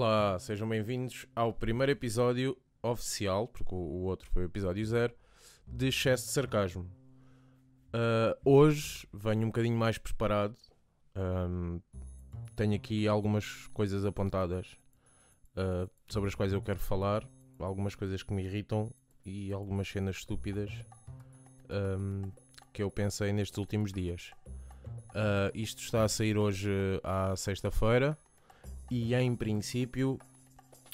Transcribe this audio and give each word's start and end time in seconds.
Olá, 0.00 0.38
sejam 0.38 0.68
bem-vindos 0.68 1.26
ao 1.34 1.52
primeiro 1.52 1.90
episódio 1.90 2.56
oficial, 2.80 3.48
porque 3.48 3.74
o 3.74 4.04
outro 4.04 4.30
foi 4.30 4.44
o 4.44 4.46
episódio 4.46 4.86
zero, 4.86 5.12
de 5.66 5.88
excesso 5.88 6.26
de 6.26 6.30
sarcasmo. 6.30 6.88
Ah, 7.92 8.38
hoje 8.44 9.08
venho 9.12 9.42
um 9.42 9.46
bocadinho 9.46 9.76
mais 9.76 9.98
preparado. 9.98 10.56
Ahm, 11.16 11.80
tenho 12.54 12.76
aqui 12.76 13.08
algumas 13.08 13.66
coisas 13.74 14.04
apontadas 14.04 14.76
ah, 15.56 15.88
sobre 16.06 16.28
as 16.28 16.34
quais 16.36 16.52
eu 16.52 16.62
quero 16.62 16.78
falar, 16.78 17.28
algumas 17.58 17.96
coisas 17.96 18.22
que 18.22 18.32
me 18.32 18.44
irritam 18.44 18.94
e 19.26 19.52
algumas 19.52 19.88
cenas 19.88 20.18
estúpidas 20.18 20.70
ahm, 21.68 22.30
que 22.72 22.84
eu 22.84 22.88
pensei 22.88 23.32
nestes 23.32 23.58
últimos 23.58 23.92
dias. 23.92 24.30
Ah, 25.12 25.50
isto 25.52 25.82
está 25.82 26.04
a 26.04 26.08
sair 26.08 26.38
hoje 26.38 26.70
à 27.02 27.34
sexta-feira 27.34 28.16
e 28.90 29.14
em 29.14 29.34
princípio 29.34 30.18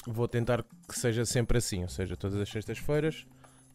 vou 0.07 0.29
tentar 0.29 0.65
que 0.89 0.98
seja 0.98 1.25
sempre 1.25 1.59
assim, 1.59 1.83
ou 1.83 1.89
seja, 1.89 2.17
todas 2.17 2.39
as 2.39 2.48
sextas-feiras 2.48 3.27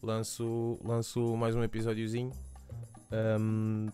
lanço, 0.02 0.78
lanço 0.84 1.36
mais 1.36 1.54
um 1.54 1.62
episódiozinho. 1.62 2.32
Ahm, 3.10 3.88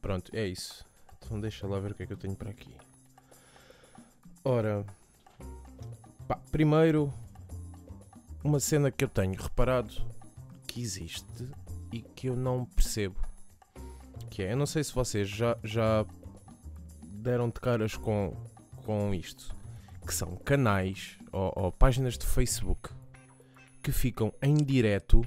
pronto, 0.00 0.30
é 0.34 0.46
isso. 0.46 0.84
Então 1.18 1.40
deixa 1.40 1.66
lá 1.66 1.78
ver 1.78 1.92
o 1.92 1.94
que 1.94 2.02
é 2.02 2.06
que 2.06 2.12
eu 2.12 2.16
tenho 2.16 2.36
para 2.36 2.50
aqui. 2.50 2.76
Ora, 4.44 4.84
pá, 6.28 6.36
primeiro 6.50 7.12
uma 8.42 8.60
cena 8.60 8.90
que 8.90 9.04
eu 9.04 9.08
tenho 9.08 9.40
reparado 9.40 9.94
que 10.66 10.82
existe 10.82 11.48
e 11.90 12.02
que 12.02 12.28
eu 12.28 12.36
não 12.36 12.64
percebo. 12.64 13.16
Que 14.30 14.42
é, 14.42 14.52
eu 14.52 14.56
não 14.56 14.66
sei 14.66 14.84
se 14.84 14.92
vocês 14.92 15.28
já, 15.28 15.56
já 15.62 16.04
deram 17.02 17.48
de 17.48 17.60
caras 17.60 17.96
com, 17.96 18.36
com 18.84 19.12
isto, 19.14 19.54
que 20.06 20.14
são 20.14 20.36
canais 20.36 21.18
ou, 21.32 21.52
ou 21.56 21.72
páginas 21.72 22.16
de 22.18 22.26
Facebook 22.26 22.90
que 23.82 23.90
ficam 23.92 24.32
em 24.42 24.54
direto 24.54 25.22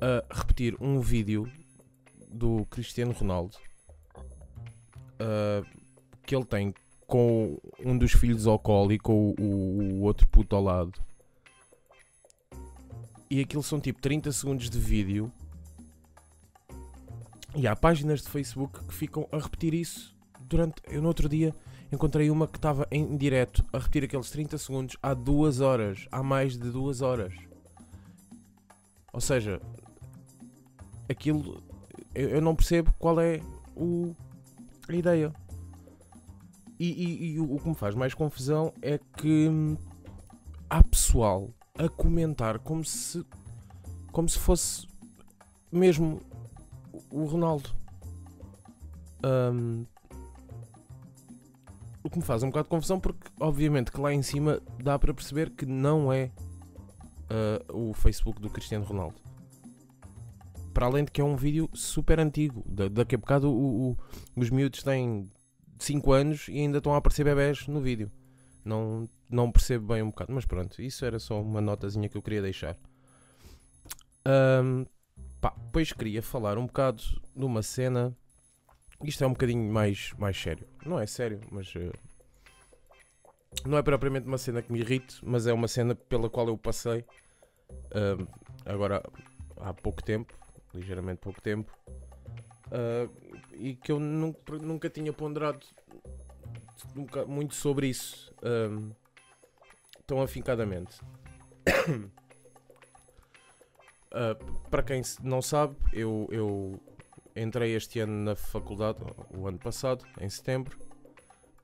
a 0.00 0.34
repetir 0.34 0.76
um 0.80 1.00
vídeo 1.00 1.50
do 2.28 2.64
Cristiano 2.66 3.12
Ronaldo 3.12 3.56
ah, 5.20 5.62
que 6.26 6.34
ele 6.34 6.44
tem 6.44 6.74
com 7.06 7.58
um 7.84 7.96
dos 7.96 8.12
filhos 8.12 8.46
ao 8.46 8.58
colo 8.58 8.92
e 8.92 8.98
com 8.98 9.30
o, 9.30 9.34
o- 9.40 9.82
o 9.94 10.02
outro 10.02 10.26
puto 10.28 10.56
ao 10.56 10.62
lado. 10.62 10.92
E 13.30 13.40
aquilo 13.40 13.62
são 13.62 13.78
tipo 13.80 14.00
30 14.00 14.32
segundos 14.32 14.70
de 14.70 14.78
vídeo. 14.78 15.30
E 17.54 17.66
há 17.66 17.76
páginas 17.76 18.22
de 18.22 18.28
Facebook 18.30 18.84
que 18.86 18.94
ficam 18.94 19.28
a 19.30 19.38
repetir 19.38 19.74
isso 19.74 20.16
durante. 20.40 20.82
Eu 20.88 21.00
no 21.02 21.08
outro 21.08 21.28
dia 21.28 21.54
encontrei 21.94 22.30
uma 22.30 22.46
que 22.46 22.58
estava 22.58 22.86
em 22.90 23.16
direto 23.16 23.64
a 23.72 23.78
repetir 23.78 24.04
aqueles 24.04 24.30
30 24.30 24.58
segundos 24.58 24.96
há 25.02 25.14
duas 25.14 25.60
horas. 25.60 26.06
Há 26.12 26.22
mais 26.22 26.58
de 26.58 26.70
duas 26.70 27.00
horas. 27.00 27.32
Ou 29.12 29.20
seja, 29.20 29.60
aquilo. 31.08 31.62
Eu, 32.14 32.28
eu 32.30 32.40
não 32.40 32.54
percebo 32.54 32.92
qual 32.98 33.20
é 33.20 33.40
o, 33.76 34.14
a 34.88 34.92
ideia. 34.92 35.32
E, 36.78 36.90
e- 36.90 37.32
e 37.34 37.40
o, 37.40 37.54
o 37.54 37.60
que 37.60 37.68
me 37.68 37.74
faz 37.74 37.94
mais 37.94 38.14
confusão 38.14 38.72
é 38.82 38.98
que 39.16 39.48
há 40.68 40.82
pessoal 40.82 41.50
a 41.78 41.88
comentar 41.88 42.58
como 42.58 42.84
se. 42.84 43.24
como 44.12 44.28
se 44.28 44.38
fosse 44.38 44.86
mesmo 45.70 46.20
o 47.10 47.24
Ronaldo. 47.24 47.70
Hum, 49.24 49.86
o 52.04 52.10
que 52.10 52.18
me 52.18 52.24
faz 52.24 52.42
um 52.42 52.48
bocado 52.48 52.64
de 52.64 52.70
confusão 52.70 53.00
porque, 53.00 53.26
obviamente, 53.40 53.90
que 53.90 54.00
lá 54.00 54.12
em 54.12 54.22
cima 54.22 54.60
dá 54.82 54.96
para 54.98 55.12
perceber 55.12 55.50
que 55.50 55.66
não 55.66 56.12
é 56.12 56.30
ah, 57.30 57.64
o 57.72 57.92
Facebook 57.94 58.40
do 58.40 58.48
Cristiano 58.50 58.84
Ronaldo. 58.84 59.16
Para 60.72 60.86
além 60.86 61.04
de 61.04 61.10
que 61.12 61.20
é 61.20 61.24
um 61.24 61.36
vídeo 61.36 61.68
super 61.72 62.18
antigo. 62.20 62.62
Da, 62.68 62.88
daqui 62.88 63.14
a 63.14 63.18
bocado 63.18 63.50
o- 63.50 63.90
o- 63.92 63.96
os 64.36 64.50
miúdos 64.50 64.82
têm 64.82 65.30
5 65.78 66.12
anos 66.12 66.48
e 66.48 66.58
ainda 66.58 66.78
estão 66.78 66.92
a 66.94 66.96
aparecer 66.98 67.24
bebés 67.24 67.66
no 67.68 67.80
vídeo. 67.80 68.10
Não, 68.64 69.08
não 69.30 69.52
percebo 69.52 69.94
bem 69.94 70.02
um 70.02 70.06
bocado. 70.10 70.32
Mas 70.32 70.44
pronto, 70.44 70.82
isso 70.82 71.04
era 71.04 71.18
só 71.18 71.40
uma 71.40 71.60
notazinha 71.60 72.08
que 72.08 72.16
eu 72.16 72.22
queria 72.22 72.42
deixar. 72.42 72.76
Ahm, 74.24 74.84
pá, 75.40 75.54
depois 75.56 75.92
queria 75.92 76.22
falar 76.22 76.58
um 76.58 76.66
bocado 76.66 77.02
de 77.36 77.44
uma 77.44 77.62
cena. 77.62 78.16
Isto 79.04 79.24
é 79.24 79.26
um 79.26 79.32
bocadinho 79.32 79.70
mais, 79.72 80.12
mais 80.18 80.40
sério. 80.40 80.66
Não 80.84 80.98
é 80.98 81.06
sério, 81.06 81.40
mas. 81.50 81.72
eh, 81.76 81.92
não 83.66 83.78
é 83.78 83.82
propriamente 83.82 84.26
uma 84.26 84.38
cena 84.38 84.62
que 84.62 84.72
me 84.72 84.80
irrite, 84.80 85.18
mas 85.22 85.46
é 85.46 85.52
uma 85.52 85.68
cena 85.68 85.94
pela 85.94 86.28
qual 86.30 86.48
eu 86.48 86.56
passei. 86.58 87.04
ahm, 87.94 88.26
agora 88.64 89.02
há 89.58 89.72
pouco 89.72 90.02
tempo, 90.02 90.34
ligeiramente 90.74 91.20
pouco 91.20 91.40
tempo. 91.40 91.70
ah, 92.72 93.08
e 93.52 93.76
que 93.76 93.92
eu 93.92 94.00
nunca, 94.00 94.58
nunca 94.58 94.90
tinha 94.90 95.12
ponderado 95.12 95.64
nunca- 96.94 97.24
muito 97.26 97.54
sobre 97.54 97.86
isso 97.88 98.34
tão 100.06 100.20
afincadamente. 100.20 100.98
Ah, 104.10 104.34
para 104.70 104.82
quem 104.82 105.02
não 105.22 105.40
sabe, 105.42 105.76
eu, 105.92 106.26
eu 106.30 106.80
entrei 107.34 107.74
este 107.74 108.00
ano 108.00 108.24
na 108.24 108.36
faculdade, 108.36 108.98
o 109.36 109.46
ano 109.46 109.58
passado, 109.58 110.04
em 110.20 110.28
setembro, 110.28 110.78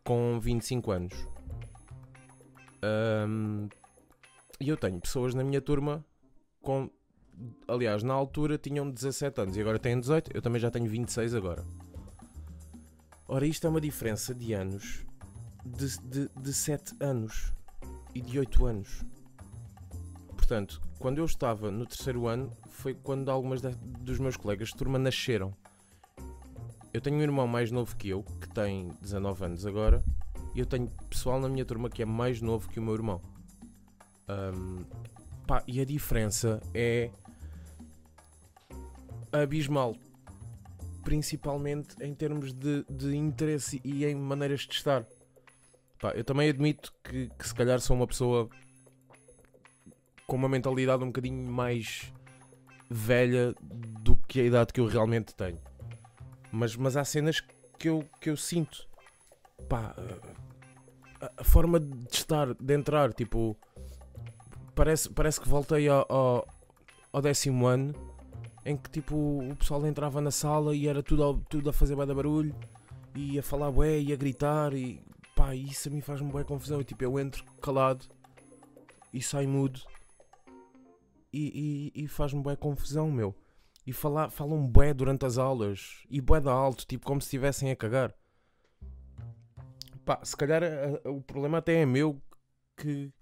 com 0.04 0.38
25 0.40 0.90
anos. 0.90 1.28
Ahm, 2.82 3.68
e 4.60 4.68
eu 4.68 4.76
tenho 4.76 5.00
pessoas 5.00 5.34
na 5.34 5.44
minha 5.44 5.60
turma 5.60 6.04
com. 6.60 6.90
Aliás, 7.66 8.02
na 8.02 8.12
altura 8.12 8.58
tinham 8.58 8.90
17 8.90 9.40
anos 9.40 9.56
e 9.56 9.60
agora 9.60 9.78
têm 9.78 9.98
18. 9.98 10.30
Eu 10.34 10.42
também 10.42 10.60
já 10.60 10.70
tenho 10.70 10.88
26 10.88 11.34
agora. 11.34 11.64
Ora, 13.26 13.46
isto 13.46 13.66
é 13.66 13.70
uma 13.70 13.80
diferença 13.80 14.34
de 14.34 14.52
anos 14.52 15.06
de, 15.64 15.98
de, 16.00 16.28
de 16.28 16.52
7 16.52 16.94
anos 17.00 17.52
e 18.14 18.20
de 18.20 18.38
8 18.38 18.66
anos. 18.66 19.04
Portanto, 20.28 20.80
quando 21.00 21.16
eu 21.16 21.24
estava 21.24 21.70
no 21.70 21.86
terceiro 21.86 22.28
ano, 22.28 22.54
foi 22.68 22.92
quando 22.92 23.30
algumas 23.30 23.62
da- 23.62 23.72
dos 24.00 24.18
meus 24.18 24.36
colegas 24.36 24.68
de 24.68 24.76
turma 24.76 24.98
nasceram. 24.98 25.56
Eu 26.92 27.00
tenho 27.00 27.16
um 27.16 27.22
irmão 27.22 27.46
mais 27.46 27.70
novo 27.70 27.96
que 27.96 28.10
eu, 28.10 28.22
que 28.22 28.48
tem 28.50 28.90
19 29.00 29.46
anos 29.46 29.64
agora, 29.64 30.04
e 30.54 30.60
eu 30.60 30.66
tenho 30.66 30.90
pessoal 31.08 31.40
na 31.40 31.48
minha 31.48 31.64
turma 31.64 31.88
que 31.88 32.02
é 32.02 32.04
mais 32.04 32.42
novo 32.42 32.68
que 32.68 32.78
o 32.78 32.82
meu 32.82 32.92
irmão. 32.92 33.18
Ahm, 34.28 34.84
pá, 35.46 35.64
e 35.66 35.80
a 35.80 35.86
diferença 35.86 36.60
é 36.74 37.10
abismal. 39.32 39.96
Principalmente 41.02 41.96
em 42.02 42.14
termos 42.14 42.52
de, 42.52 42.84
de 42.90 43.16
interesse 43.16 43.80
e 43.82 44.04
em 44.04 44.14
maneiras 44.14 44.60
de 44.60 44.74
estar. 44.74 45.06
Pá, 45.98 46.10
eu 46.10 46.24
também 46.24 46.50
admito 46.50 46.92
que, 47.02 47.30
que 47.38 47.48
se 47.48 47.54
calhar 47.54 47.80
sou 47.80 47.96
uma 47.96 48.06
pessoa 48.06 48.50
com 50.30 50.36
uma 50.36 50.48
mentalidade 50.48 51.02
um 51.02 51.08
bocadinho 51.08 51.50
mais 51.50 52.12
velha 52.88 53.52
do 53.60 54.14
que 54.14 54.40
a 54.40 54.44
idade 54.44 54.72
que 54.72 54.80
eu 54.80 54.86
realmente 54.86 55.34
tenho. 55.34 55.58
Mas, 56.52 56.76
mas 56.76 56.96
há 56.96 57.04
cenas 57.04 57.40
que 57.76 57.88
eu, 57.88 58.04
que 58.20 58.30
eu 58.30 58.36
sinto. 58.36 58.86
Pá, 59.68 59.92
a, 61.20 61.32
a 61.38 61.42
forma 61.42 61.80
de 61.80 62.14
estar, 62.14 62.54
de 62.54 62.74
entrar, 62.74 63.12
tipo. 63.12 63.56
Parece, 64.72 65.10
parece 65.10 65.40
que 65.40 65.48
voltei 65.48 65.88
ao, 65.88 66.06
ao, 66.08 66.48
ao 67.12 67.20
décimo 67.20 67.66
ano 67.66 67.92
em 68.64 68.76
que 68.76 68.88
tipo 68.88 69.16
o 69.16 69.56
pessoal 69.56 69.84
entrava 69.84 70.20
na 70.20 70.30
sala 70.30 70.76
e 70.76 70.86
era 70.86 71.02
tudo, 71.02 71.24
ao- 71.24 71.38
tudo 71.38 71.70
a 71.70 71.72
fazer 71.72 71.96
de 71.96 72.14
barulho 72.14 72.54
e 73.16 73.36
a 73.38 73.42
falar 73.42 73.70
bué 73.72 73.98
e 73.98 74.12
a 74.12 74.16
gritar 74.16 74.74
e 74.74 75.02
pá, 75.34 75.56
isso 75.56 75.88
a 75.88 75.90
mim 75.90 76.00
faz-me 76.00 76.30
bué 76.30 76.44
confusão. 76.44 76.80
E, 76.80 76.84
tipo, 76.84 77.02
eu 77.02 77.18
entro 77.18 77.44
calado 77.60 78.04
e 79.12 79.20
saio 79.20 79.48
mudo 79.48 79.80
e, 81.32 81.92
e, 81.94 82.04
e 82.04 82.08
faz-me 82.08 82.42
bué 82.42 82.56
confusão, 82.56 83.10
meu. 83.10 83.34
E 83.86 83.92
falar, 83.92 84.30
falam 84.30 84.66
bué 84.66 84.92
durante 84.94 85.24
as 85.24 85.38
aulas 85.38 86.04
e 86.10 86.20
bué 86.20 86.40
da 86.40 86.52
alto, 86.52 86.86
tipo 86.86 87.06
como 87.06 87.20
se 87.20 87.26
estivessem 87.26 87.70
a 87.70 87.76
cagar. 87.76 88.14
Pá, 90.04 90.20
se 90.24 90.36
calhar 90.36 90.62
a- 90.62 91.08
a- 91.08 91.10
o 91.10 91.20
problema 91.22 91.58
até 91.58 91.80
é 91.82 91.86
meu 91.86 92.20
que, 92.76 93.12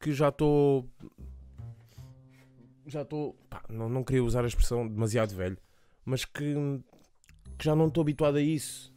que 0.00 0.12
já 0.12 0.28
estou. 0.28 0.88
Já 2.86 3.02
estou. 3.02 3.36
Não, 3.68 3.88
não 3.88 4.04
queria 4.04 4.22
usar 4.24 4.44
a 4.44 4.48
expressão 4.48 4.86
demasiado 4.86 5.34
velho, 5.34 5.58
mas 6.04 6.24
que, 6.24 6.54
que 7.58 7.64
já 7.64 7.74
não 7.74 7.88
estou 7.88 8.02
habituado 8.02 8.36
a 8.36 8.42
isso. 8.42 8.92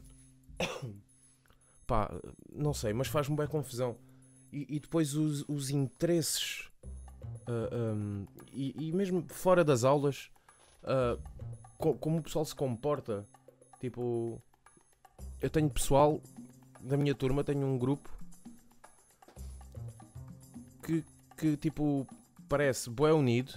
Pá, 1.87 2.11
não 2.51 2.73
sei, 2.73 2.91
mas 2.93 3.07
faz-me 3.07 3.35
bem 3.35 3.47
confusão. 3.47 3.97
E, 4.51 4.65
e 4.75 4.79
depois 4.79 5.13
os, 5.13 5.43
os 5.47 5.69
interesses 5.69 6.69
ah, 7.47 7.75
um, 7.93 8.25
e, 8.51 8.89
e 8.89 8.91
mesmo 8.91 9.25
fora 9.29 9.63
das 9.63 9.83
aulas, 9.83 10.29
ah, 10.83 11.17
co- 11.77 11.95
como 11.95 12.17
o 12.19 12.23
pessoal 12.23 12.45
se 12.45 12.55
comporta. 12.55 13.25
Tipo, 13.79 14.41
eu 15.41 15.49
tenho 15.49 15.69
pessoal 15.69 16.21
da 16.81 16.97
minha 16.97 17.13
turma, 17.15 17.43
tenho 17.43 17.65
um 17.65 17.77
grupo 17.77 18.09
que 21.37 21.55
tipo 21.57 22.07
parece 22.49 22.89
bué 22.89 23.13
unido, 23.13 23.53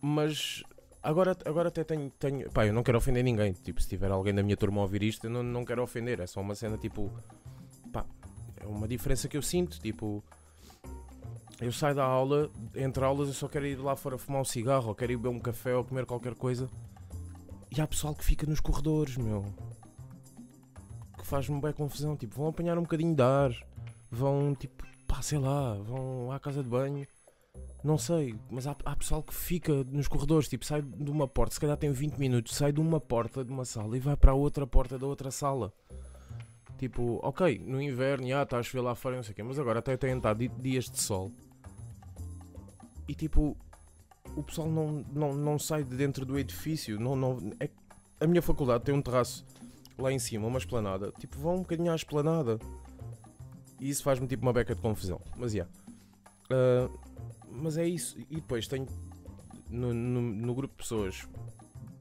mas 0.00 0.62
agora, 1.02 1.36
agora 1.44 1.68
até 1.68 1.82
tenho, 1.82 2.10
tenho. 2.10 2.50
Pá, 2.52 2.66
eu 2.66 2.72
não 2.72 2.82
quero 2.82 2.98
ofender 2.98 3.24
ninguém. 3.24 3.52
Tipo, 3.52 3.82
se 3.82 3.88
tiver 3.88 4.10
alguém 4.10 4.34
da 4.34 4.42
minha 4.42 4.56
turma 4.56 4.80
a 4.80 4.82
ouvir 4.82 5.02
isto, 5.02 5.24
eu 5.26 5.30
não, 5.30 5.42
não 5.42 5.64
quero 5.64 5.82
ofender. 5.82 6.20
É 6.20 6.26
só 6.26 6.40
uma 6.40 6.54
cena 6.54 6.78
tipo. 6.78 7.10
Pá, 7.92 8.06
é 8.60 8.66
uma 8.66 8.86
diferença 8.86 9.28
que 9.28 9.36
eu 9.36 9.42
sinto. 9.42 9.80
Tipo, 9.80 10.22
eu 11.60 11.72
saio 11.72 11.94
da 11.94 12.04
aula, 12.04 12.50
entre 12.74 13.04
aulas, 13.04 13.28
eu 13.28 13.34
só 13.34 13.48
quero 13.48 13.66
ir 13.66 13.78
lá 13.78 13.94
fora 13.94 14.18
fumar 14.18 14.42
um 14.42 14.44
cigarro, 14.44 14.88
ou 14.88 14.94
quero 14.94 15.12
ir 15.12 15.16
beber 15.16 15.28
um 15.28 15.38
café 15.38 15.74
ou 15.74 15.84
comer 15.84 16.04
qualquer 16.04 16.34
coisa. 16.34 16.68
E 17.76 17.80
há 17.80 17.86
pessoal 17.86 18.14
que 18.14 18.24
fica 18.24 18.46
nos 18.46 18.60
corredores, 18.60 19.16
meu. 19.16 19.44
Que 21.16 21.26
faz-me 21.26 21.60
bem 21.60 21.72
confusão. 21.72 22.16
Tipo, 22.16 22.36
vão 22.36 22.48
apanhar 22.48 22.78
um 22.78 22.82
bocadinho 22.82 23.14
de 23.14 23.22
ar, 23.22 23.52
vão 24.10 24.54
tipo, 24.54 24.84
pá, 25.06 25.22
sei 25.22 25.38
lá, 25.38 25.74
vão 25.74 26.30
à 26.32 26.38
casa 26.38 26.62
de 26.62 26.68
banho. 26.68 27.06
Não 27.82 27.98
sei, 27.98 28.34
mas 28.50 28.66
há, 28.66 28.74
há 28.84 28.96
pessoal 28.96 29.22
que 29.22 29.34
fica 29.34 29.84
nos 29.84 30.08
corredores, 30.08 30.48
tipo, 30.48 30.64
sai 30.64 30.80
de 30.80 31.10
uma 31.10 31.28
porta, 31.28 31.54
se 31.54 31.60
calhar 31.60 31.76
tem 31.76 31.92
20 31.92 32.16
minutos, 32.16 32.56
sai 32.56 32.72
de 32.72 32.80
uma 32.80 32.98
porta 32.98 33.44
de 33.44 33.52
uma 33.52 33.64
sala 33.64 33.94
e 33.96 34.00
vai 34.00 34.16
para 34.16 34.32
a 34.32 34.34
outra 34.34 34.66
porta 34.66 34.98
da 34.98 35.06
outra 35.06 35.30
sala. 35.30 35.72
Tipo, 36.78 37.20
ok, 37.22 37.58
no 37.58 37.80
inverno, 37.80 38.26
já 38.26 38.42
está 38.42 38.58
a 38.58 38.62
chover 38.62 38.80
lá 38.80 38.94
fora, 38.94 39.16
não 39.16 39.22
sei 39.22 39.32
o 39.32 39.34
quê, 39.34 39.42
mas 39.42 39.58
agora 39.58 39.80
até 39.80 39.96
tem 39.96 40.16
estado 40.16 40.48
dias 40.48 40.86
de 40.86 41.00
sol. 41.00 41.30
E 43.08 43.14
tipo, 43.14 43.56
o 44.36 44.42
pessoal 44.42 44.68
não, 44.68 45.04
não, 45.12 45.34
não 45.34 45.58
sai 45.58 45.84
de 45.84 45.96
dentro 45.96 46.24
do 46.24 46.38
edifício. 46.38 46.98
Não, 46.98 47.14
não, 47.14 47.52
é, 47.60 47.68
a 48.20 48.26
minha 48.26 48.42
faculdade 48.42 48.84
tem 48.84 48.94
um 48.94 49.02
terraço 49.02 49.44
lá 49.98 50.10
em 50.12 50.18
cima, 50.18 50.46
uma 50.46 50.58
esplanada. 50.58 51.12
Tipo, 51.18 51.38
vão 51.38 51.56
um 51.56 51.60
bocadinho 51.60 51.92
à 51.92 51.94
esplanada. 51.94 52.58
E 53.80 53.88
isso 53.88 54.02
faz-me 54.02 54.26
tipo 54.26 54.42
uma 54.42 54.52
beca 54.52 54.74
de 54.74 54.80
confusão. 54.80 55.20
Mas. 55.36 55.52
Yeah. 55.52 55.70
Uh, 56.50 56.98
mas 57.50 57.76
é 57.76 57.86
isso. 57.86 58.18
E 58.30 58.36
depois 58.36 58.66
tenho 58.66 58.86
no, 59.68 59.92
no, 59.92 60.20
no, 60.20 60.54
grupo 60.54 60.74
de 60.74 60.78
pessoas 60.78 61.28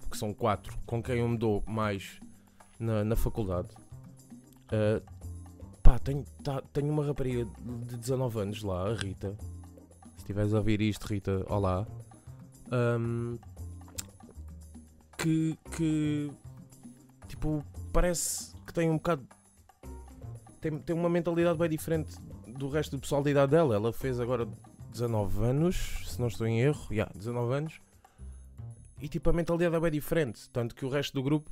que 0.09 0.17
são 0.17 0.33
quatro 0.33 0.77
com 0.85 1.01
quem 1.01 1.19
eu 1.19 1.27
me 1.27 1.37
dou 1.37 1.63
mais 1.67 2.19
na, 2.79 3.03
na 3.03 3.15
faculdade. 3.15 3.69
Uh, 4.67 5.03
pá, 5.81 5.99
tenho, 5.99 6.23
tá, 6.43 6.61
tenho 6.73 6.91
uma 6.91 7.05
rapariga 7.05 7.45
de 7.85 7.97
19 7.97 8.39
anos 8.39 8.63
lá, 8.63 8.89
a 8.89 8.93
Rita. 8.93 9.35
Estiveres 10.23 10.53
a 10.53 10.57
ouvir 10.59 10.79
isto, 10.79 11.03
Rita, 11.05 11.45
olá. 11.49 11.85
Um, 12.71 13.37
que, 15.17 15.59
que 15.75 16.31
tipo 17.27 17.61
parece 17.91 18.55
que 18.65 18.73
tem 18.73 18.89
um 18.89 18.95
bocado 18.95 19.27
tem, 20.61 20.79
tem 20.79 20.95
uma 20.95 21.09
mentalidade 21.09 21.59
bem 21.59 21.69
diferente 21.69 22.15
do 22.47 22.69
resto 22.69 22.95
do 22.95 23.01
pessoal 23.01 23.21
da 23.21 23.29
idade 23.29 23.51
dela. 23.51 23.75
Ela 23.75 23.91
fez 23.91 24.17
agora 24.17 24.47
19 24.91 25.43
anos, 25.43 26.05
se 26.05 26.17
não 26.21 26.29
estou 26.29 26.47
em 26.47 26.61
erro, 26.61 26.87
yeah, 26.89 27.11
19 27.13 27.53
anos, 27.53 27.81
e 29.01 29.09
tipo 29.09 29.29
a 29.29 29.33
mentalidade 29.33 29.75
é 29.75 29.79
bem 29.81 29.91
diferente. 29.91 30.49
Tanto 30.51 30.73
que 30.73 30.85
o 30.85 30.89
resto 30.89 31.15
do 31.15 31.21
grupo 31.21 31.51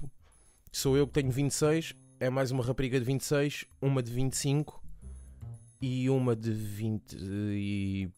sou 0.72 0.96
eu 0.96 1.06
que 1.06 1.12
tenho 1.12 1.30
26, 1.30 1.94
é 2.22 2.30
mais 2.30 2.52
uma 2.52 2.64
rapariga 2.64 2.98
de 2.98 3.06
26, 3.06 3.66
uma 3.82 4.02
de 4.02 4.14
25 4.14 4.82
e 5.82 6.10
uma 6.10 6.38
de 6.38 6.54
20 6.54 7.18
e. 7.20 8.10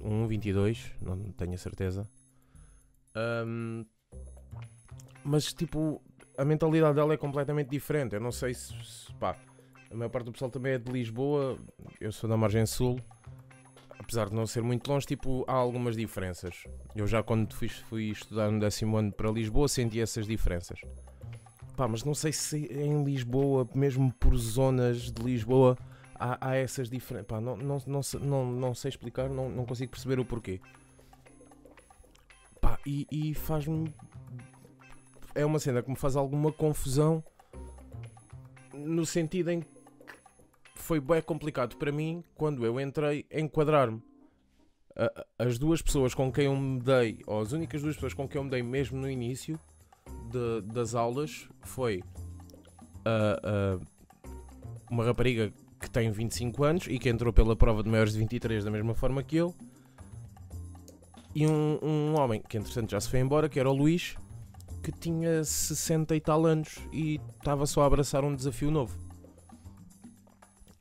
um 0.00 0.26
22, 0.26 0.92
não 1.00 1.18
tenho 1.32 1.54
a 1.54 1.58
certeza. 1.58 2.08
Um, 3.46 3.84
mas 5.24 5.52
tipo, 5.52 6.02
a 6.36 6.44
mentalidade 6.44 6.94
dela 6.94 7.14
é 7.14 7.16
completamente 7.16 7.70
diferente. 7.70 8.14
Eu 8.14 8.20
não 8.20 8.32
sei 8.32 8.54
se, 8.54 8.72
se 8.84 9.12
pá, 9.14 9.36
a 9.90 9.94
maior 9.94 10.10
parte 10.10 10.26
do 10.26 10.32
pessoal 10.32 10.50
também 10.50 10.72
é 10.72 10.78
de 10.78 10.90
Lisboa, 10.90 11.58
eu 12.00 12.12
sou 12.12 12.28
da 12.28 12.36
margem 12.36 12.66
sul 12.66 13.00
apesar 14.06 14.28
de 14.28 14.34
não 14.36 14.46
ser 14.46 14.62
muito 14.62 14.88
longe, 14.88 15.04
tipo, 15.04 15.44
há 15.48 15.52
algumas 15.52 15.96
diferenças. 15.96 16.62
Eu 16.94 17.08
já 17.08 17.24
quando 17.24 17.52
fui, 17.52 17.68
fui 17.68 18.04
estudar 18.04 18.52
no 18.52 18.60
décimo 18.60 18.96
ano 18.96 19.10
para 19.10 19.28
Lisboa 19.30 19.66
senti 19.66 20.00
essas 20.00 20.28
diferenças. 20.28 20.80
Pá, 21.76 21.88
mas 21.88 22.04
não 22.04 22.14
sei 22.14 22.32
se 22.32 22.66
em 22.72 23.02
Lisboa, 23.02 23.68
mesmo 23.74 24.12
por 24.14 24.36
zonas 24.36 25.10
de 25.10 25.22
Lisboa, 25.22 25.76
há, 26.18 26.48
há 26.50 26.56
essas 26.56 26.88
diferenças. 26.88 27.26
Pá, 27.26 27.40
não, 27.40 27.56
não, 27.56 27.78
não, 27.86 28.00
não, 28.20 28.52
não 28.52 28.74
sei 28.74 28.90
explicar, 28.90 29.28
não, 29.28 29.48
não 29.48 29.64
consigo 29.64 29.90
perceber 29.90 30.18
o 30.18 30.24
porquê. 30.24 30.60
Pá, 32.60 32.78
e, 32.86 33.06
e 33.10 33.34
faz-me. 33.34 33.94
É 35.34 35.44
uma 35.44 35.58
cena 35.58 35.82
que 35.82 35.90
me 35.90 35.96
faz 35.96 36.16
alguma 36.16 36.50
confusão 36.50 37.22
no 38.72 39.04
sentido 39.04 39.50
em 39.50 39.60
que 39.60 39.68
foi 40.74 41.00
bem 41.00 41.20
complicado 41.20 41.76
para 41.76 41.90
mim 41.90 42.22
quando 42.34 42.64
eu 42.64 42.80
entrei 42.80 43.26
enquadrar-me. 43.30 44.02
As 45.38 45.58
duas 45.58 45.82
pessoas 45.82 46.14
com 46.14 46.32
quem 46.32 46.46
eu 46.46 46.56
me 46.56 46.80
dei, 46.80 47.20
ou 47.26 47.40
as 47.40 47.52
únicas 47.52 47.82
duas 47.82 47.96
pessoas 47.96 48.14
com 48.14 48.26
quem 48.26 48.38
eu 48.38 48.44
me 48.44 48.50
dei 48.50 48.62
mesmo 48.62 48.98
no 48.98 49.10
início 49.10 49.60
de, 50.30 50.62
das 50.72 50.94
aulas, 50.94 51.46
foi 51.60 52.02
uh, 53.04 53.78
uh, 53.78 53.86
uma 54.90 55.04
rapariga 55.04 55.52
que 55.80 55.90
tem 55.90 56.10
25 56.10 56.64
anos 56.64 56.86
e 56.88 56.98
que 56.98 57.08
entrou 57.08 57.32
pela 57.32 57.54
prova 57.54 57.82
de 57.82 57.88
maiores 57.88 58.12
de 58.12 58.18
23 58.18 58.64
da 58.64 58.70
mesma 58.70 58.94
forma 58.94 59.22
que 59.22 59.36
eu, 59.36 59.54
e 61.34 61.46
um, 61.46 61.78
um 61.82 62.18
homem 62.18 62.42
que 62.48 62.56
entretanto 62.56 62.90
já 62.90 63.00
se 63.00 63.10
foi 63.10 63.20
embora, 63.20 63.48
que 63.48 63.60
era 63.60 63.68
o 63.68 63.74
Luís, 63.74 64.16
que 64.82 64.90
tinha 64.90 65.44
60 65.44 66.16
e 66.16 66.20
tal 66.20 66.46
anos 66.46 66.78
e 66.92 67.20
estava 67.38 67.66
só 67.66 67.82
a 67.82 67.86
abraçar 67.86 68.24
um 68.24 68.34
desafio 68.34 68.70
novo 68.70 69.06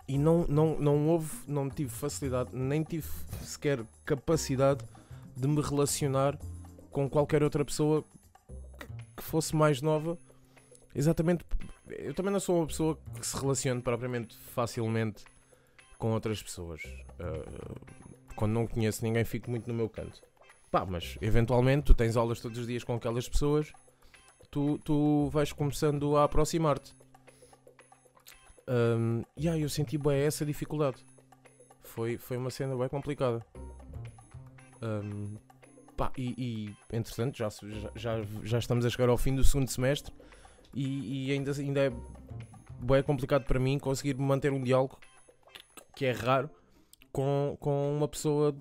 e 0.07 0.17
não, 0.17 0.45
não, 0.47 0.77
não 0.79 1.07
houve, 1.07 1.31
não 1.47 1.69
tive 1.69 1.89
facilidade, 1.89 2.51
nem 2.53 2.83
tive 2.83 3.07
sequer 3.41 3.83
capacidade 4.05 4.85
de 5.35 5.47
me 5.47 5.61
relacionar 5.61 6.37
com 6.91 7.09
qualquer 7.09 7.41
outra 7.43 7.65
pessoa 7.65 8.03
que, 9.17 9.23
fosse 9.23 9.55
mais 9.55 9.81
nova. 9.81 10.17
Exatamente, 10.93 11.43
eu 11.89 12.13
também 12.13 12.31
não 12.31 12.39
sou 12.39 12.57
uma 12.57 12.67
pessoa 12.67 12.97
que 13.19 13.25
se 13.25 13.37
relacione 13.37 13.81
propriamente 13.81 14.37
facilmente 14.37 15.23
com 15.97 16.11
outras 16.11 16.41
pessoas. 16.41 16.81
Uh, 16.83 17.75
quando 18.35 18.51
não 18.51 18.67
conheço 18.67 19.03
ninguém, 19.03 19.23
fico 19.23 19.49
muito 19.49 19.67
no 19.67 19.73
meu 19.73 19.89
canto. 19.89 20.21
Pá, 20.71 20.85
mas 20.85 21.17
eventualmente 21.21 21.85
tu 21.85 21.93
tens 21.93 22.17
aulas 22.17 22.39
todos 22.39 22.57
os 22.59 22.67
dias 22.67 22.83
com 22.83 22.95
aquelas 22.95 23.29
pessoas, 23.29 23.71
tu, 24.51 24.77
tu 24.79 25.29
vais 25.29 25.51
começando 25.53 26.17
a 26.17 26.25
aproximar-te. 26.25 26.93
Um, 28.67 29.23
e 29.37 29.47
aí 29.47 29.61
eu 29.61 29.69
senti 29.69 29.97
bem 29.97 30.21
essa 30.21 30.45
dificuldade. 30.45 30.97
Foi, 31.83 32.17
foi 32.17 32.35
uma 32.35 32.49
cena 32.49 32.75
bem 32.75 32.89
complicada. 32.89 33.45
Um, 34.81 35.37
pá, 35.95 36.11
e, 36.17 36.33
e 36.37 36.95
entretanto 36.95 37.37
já, 37.37 37.47
já, 37.95 38.21
já 38.43 38.59
estamos 38.59 38.85
a 38.85 38.89
chegar 38.89 39.07
ao 39.07 39.17
fim 39.17 39.35
do 39.35 39.43
segundo 39.43 39.69
semestre 39.69 40.13
e, 40.75 41.27
e 41.27 41.31
ainda, 41.31 41.51
ainda 41.53 41.79
é 41.85 41.93
bem 42.81 43.01
complicado 43.01 43.45
para 43.45 43.59
mim 43.59 43.79
conseguir 43.79 44.15
manter 44.15 44.51
um 44.51 44.61
diálogo 44.61 44.99
que 45.95 46.05
é 46.05 46.11
raro 46.11 46.49
com, 47.11 47.57
com 47.61 47.95
uma 47.95 48.07
pessoa 48.07 48.53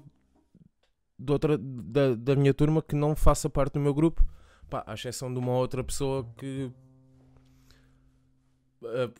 de 1.18 1.32
outra, 1.32 1.58
da, 1.58 2.14
da 2.14 2.36
minha 2.36 2.54
turma 2.54 2.80
que 2.80 2.94
não 2.94 3.16
faça 3.16 3.50
parte 3.50 3.74
do 3.74 3.80
meu 3.80 3.92
grupo, 3.92 4.24
pá, 4.70 4.84
à 4.86 4.94
exceção 4.94 5.32
de 5.32 5.40
uma 5.40 5.52
outra 5.52 5.82
pessoa 5.82 6.24
que 6.36 6.70
uh, 8.82 9.12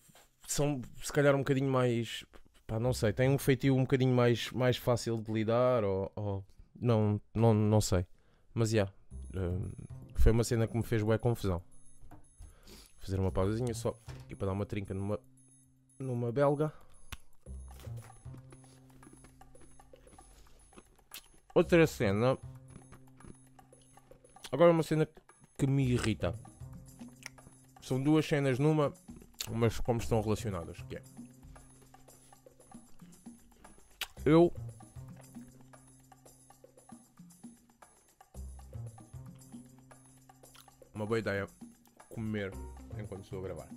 são 0.46 0.80
se 1.02 1.12
calhar 1.12 1.34
um 1.34 1.38
bocadinho 1.38 1.70
mais. 1.70 2.24
Pá, 2.66 2.78
não 2.78 2.92
sei, 2.92 3.12
têm 3.12 3.28
um 3.28 3.38
feitio 3.38 3.74
um 3.74 3.82
bocadinho 3.82 4.14
mais, 4.14 4.50
mais 4.52 4.76
fácil 4.76 5.20
de 5.20 5.32
lidar 5.32 5.82
ou. 5.84 6.10
ou 6.14 6.44
não, 6.80 7.20
não, 7.34 7.52
não 7.52 7.80
sei. 7.80 8.06
Mas 8.52 8.70
já. 8.70 8.76
Yeah, 8.76 8.92
uh, 9.36 9.72
foi 10.16 10.32
uma 10.32 10.44
cena 10.44 10.66
que 10.66 10.76
me 10.76 10.82
fez 10.82 11.02
bué 11.02 11.18
confusão. 11.18 11.62
Fazer 13.04 13.20
uma 13.20 13.30
pausazinha 13.30 13.74
só 13.74 13.94
e 14.30 14.34
para 14.34 14.46
dar 14.46 14.52
uma 14.54 14.64
trinca 14.64 14.94
numa, 14.94 15.20
numa 15.98 16.32
belga. 16.32 16.72
Outra 21.54 21.86
cena. 21.86 22.38
Agora 24.50 24.72
uma 24.72 24.82
cena 24.82 25.06
que 25.58 25.66
me 25.66 25.86
irrita. 25.86 26.34
São 27.82 28.02
duas 28.02 28.26
cenas 28.26 28.58
numa 28.58 28.92
mas 29.50 29.78
como 29.80 30.00
estão 30.00 30.20
relacionadas, 30.20 30.80
que 30.82 30.96
é 30.96 31.02
eu 34.24 34.50
uma 40.94 41.04
boa 41.04 41.18
ideia 41.18 41.46
comer 42.08 42.52
enquanto 42.98 43.24
estou 43.24 43.40
a 43.40 43.42
gravar. 43.42 43.68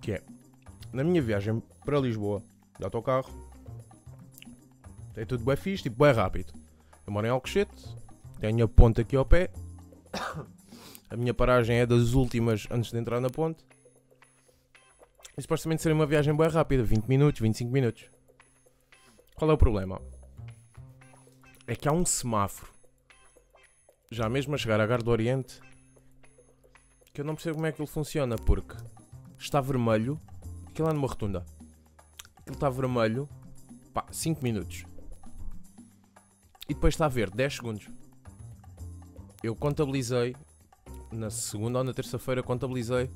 Que 0.00 0.12
é 0.12 0.22
na 0.92 1.02
minha 1.02 1.20
viagem 1.20 1.62
para 1.84 1.98
Lisboa 1.98 2.42
de 2.78 2.84
autocarro 2.84 3.30
tem 5.14 5.24
tudo 5.24 5.44
bem 5.44 5.56
fixe, 5.56 5.84
tipo 5.84 6.04
bem 6.04 6.12
rápido. 6.12 6.52
Eu 7.06 7.12
moro 7.12 7.26
em 7.26 7.30
Alcochete, 7.30 7.96
tenho 8.40 8.64
a 8.64 8.68
ponta 8.68 9.02
aqui 9.02 9.14
ao 9.14 9.24
pé 9.24 9.50
a 11.08 11.16
minha 11.16 11.32
paragem 11.32 11.76
é 11.76 11.86
das 11.86 12.14
últimas 12.14 12.66
antes 12.70 12.90
de 12.90 12.98
entrar 12.98 13.20
na 13.20 13.30
ponte. 13.30 13.64
E 15.36 15.42
supostamente 15.42 15.82
seria 15.82 15.94
uma 15.94 16.06
viagem 16.06 16.36
bem 16.36 16.48
rápida, 16.48 16.82
20 16.82 17.06
minutos, 17.06 17.40
25 17.40 17.70
minutos. 17.70 18.10
Qual 19.36 19.50
é 19.50 19.54
o 19.54 19.58
problema? 19.58 20.00
É 21.66 21.74
que 21.74 21.88
há 21.88 21.92
um 21.92 22.04
semáforo, 22.04 22.72
já 24.14 24.28
mesmo 24.28 24.54
a 24.54 24.58
chegar 24.58 24.80
à 24.80 24.86
Gar 24.86 25.02
do 25.02 25.10
Oriente, 25.10 25.60
que 27.12 27.20
eu 27.20 27.24
não 27.24 27.34
percebo 27.34 27.56
como 27.56 27.66
é 27.66 27.72
que 27.72 27.82
ele 27.82 27.90
funciona, 27.90 28.36
porque 28.36 28.76
está 29.36 29.60
vermelho, 29.60 30.20
aquilo 30.68 30.88
é 30.88 30.92
numa 30.92 31.08
rotunda, 31.08 31.44
aquilo 32.38 32.54
está 32.54 32.70
vermelho, 32.70 33.28
pá, 33.92 34.06
5 34.10 34.42
minutos. 34.42 34.84
E 36.68 36.74
depois 36.74 36.94
está 36.94 37.06
a 37.06 37.08
ver 37.08 37.28
10 37.30 37.56
segundos. 37.56 37.88
Eu 39.42 39.54
contabilizei, 39.54 40.34
na 41.12 41.28
segunda 41.28 41.78
ou 41.78 41.84
na 41.84 41.92
terça-feira, 41.92 42.42
contabilizei 42.42 43.10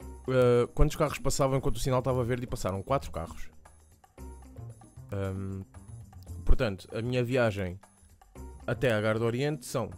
uh, 0.00 0.68
quantos 0.72 0.96
carros 0.96 1.18
passavam 1.18 1.58
enquanto 1.58 1.76
o 1.76 1.80
sinal 1.80 1.98
estava 1.98 2.24
verde 2.24 2.44
e 2.44 2.46
passaram 2.46 2.82
4 2.82 3.10
carros. 3.10 3.50
Um, 5.12 5.64
portanto, 6.44 6.88
a 6.96 7.02
minha 7.02 7.22
viagem 7.22 7.78
até 8.70 8.92
a 8.92 9.00
Gar 9.00 9.18
do 9.18 9.24
Oriente 9.24 9.66
são 9.66 9.90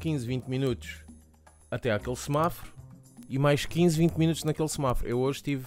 15, 0.00 0.26
20 0.26 0.44
minutos 0.46 1.04
até 1.70 1.92
aquele 1.92 2.16
semáforo 2.16 2.72
e 3.28 3.38
mais 3.38 3.66
15, 3.66 3.98
20 3.98 4.16
minutos 4.16 4.42
naquele 4.42 4.68
semáforo. 4.70 5.06
Eu 5.06 5.18
hoje 5.20 5.42
tive 5.42 5.66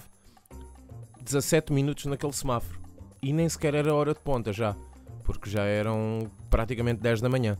17 1.22 1.72
minutos 1.72 2.06
naquele 2.06 2.32
semáforo 2.32 2.80
e 3.22 3.32
nem 3.32 3.48
sequer 3.48 3.76
era 3.76 3.94
hora 3.94 4.14
de 4.14 4.18
ponta 4.18 4.52
já, 4.52 4.74
porque 5.22 5.48
já 5.48 5.62
eram 5.62 6.28
praticamente 6.50 7.00
10 7.00 7.20
da 7.20 7.28
manhã. 7.28 7.56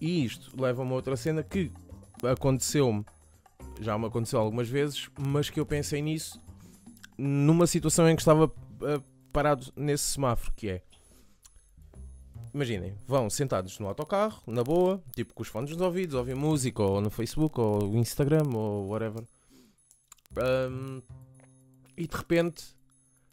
E 0.00 0.24
isto 0.24 0.60
leva-me 0.60 0.90
a 0.90 0.94
outra 0.94 1.16
cena 1.16 1.44
que 1.44 1.70
aconteceu-me, 2.24 3.04
já 3.80 3.96
me 3.96 4.06
aconteceu 4.06 4.40
algumas 4.40 4.68
vezes, 4.68 5.08
mas 5.16 5.48
que 5.48 5.60
eu 5.60 5.64
pensei 5.64 6.02
nisso 6.02 6.42
numa 7.16 7.68
situação 7.68 8.10
em 8.10 8.16
que 8.16 8.22
estava 8.22 8.46
uh, 8.46 9.02
parado 9.32 9.72
nesse 9.76 10.02
semáforo, 10.02 10.52
que 10.56 10.68
é 10.68 10.82
imaginem, 12.56 12.94
vão 13.06 13.28
sentados 13.28 13.78
no 13.78 13.86
autocarro, 13.86 14.42
na 14.46 14.64
boa, 14.64 15.02
tipo 15.14 15.34
com 15.34 15.42
os 15.42 15.48
fones 15.48 15.70
nos 15.70 15.80
ouvidos, 15.80 16.14
ouvem 16.14 16.34
música, 16.34 16.82
ou 16.82 17.02
no 17.02 17.10
Facebook, 17.10 17.60
ou 17.60 17.94
Instagram, 17.94 18.48
ou 18.54 18.88
whatever. 18.88 19.22
Um, 20.70 21.02
e 21.96 22.06
de 22.06 22.16
repente 22.16 22.64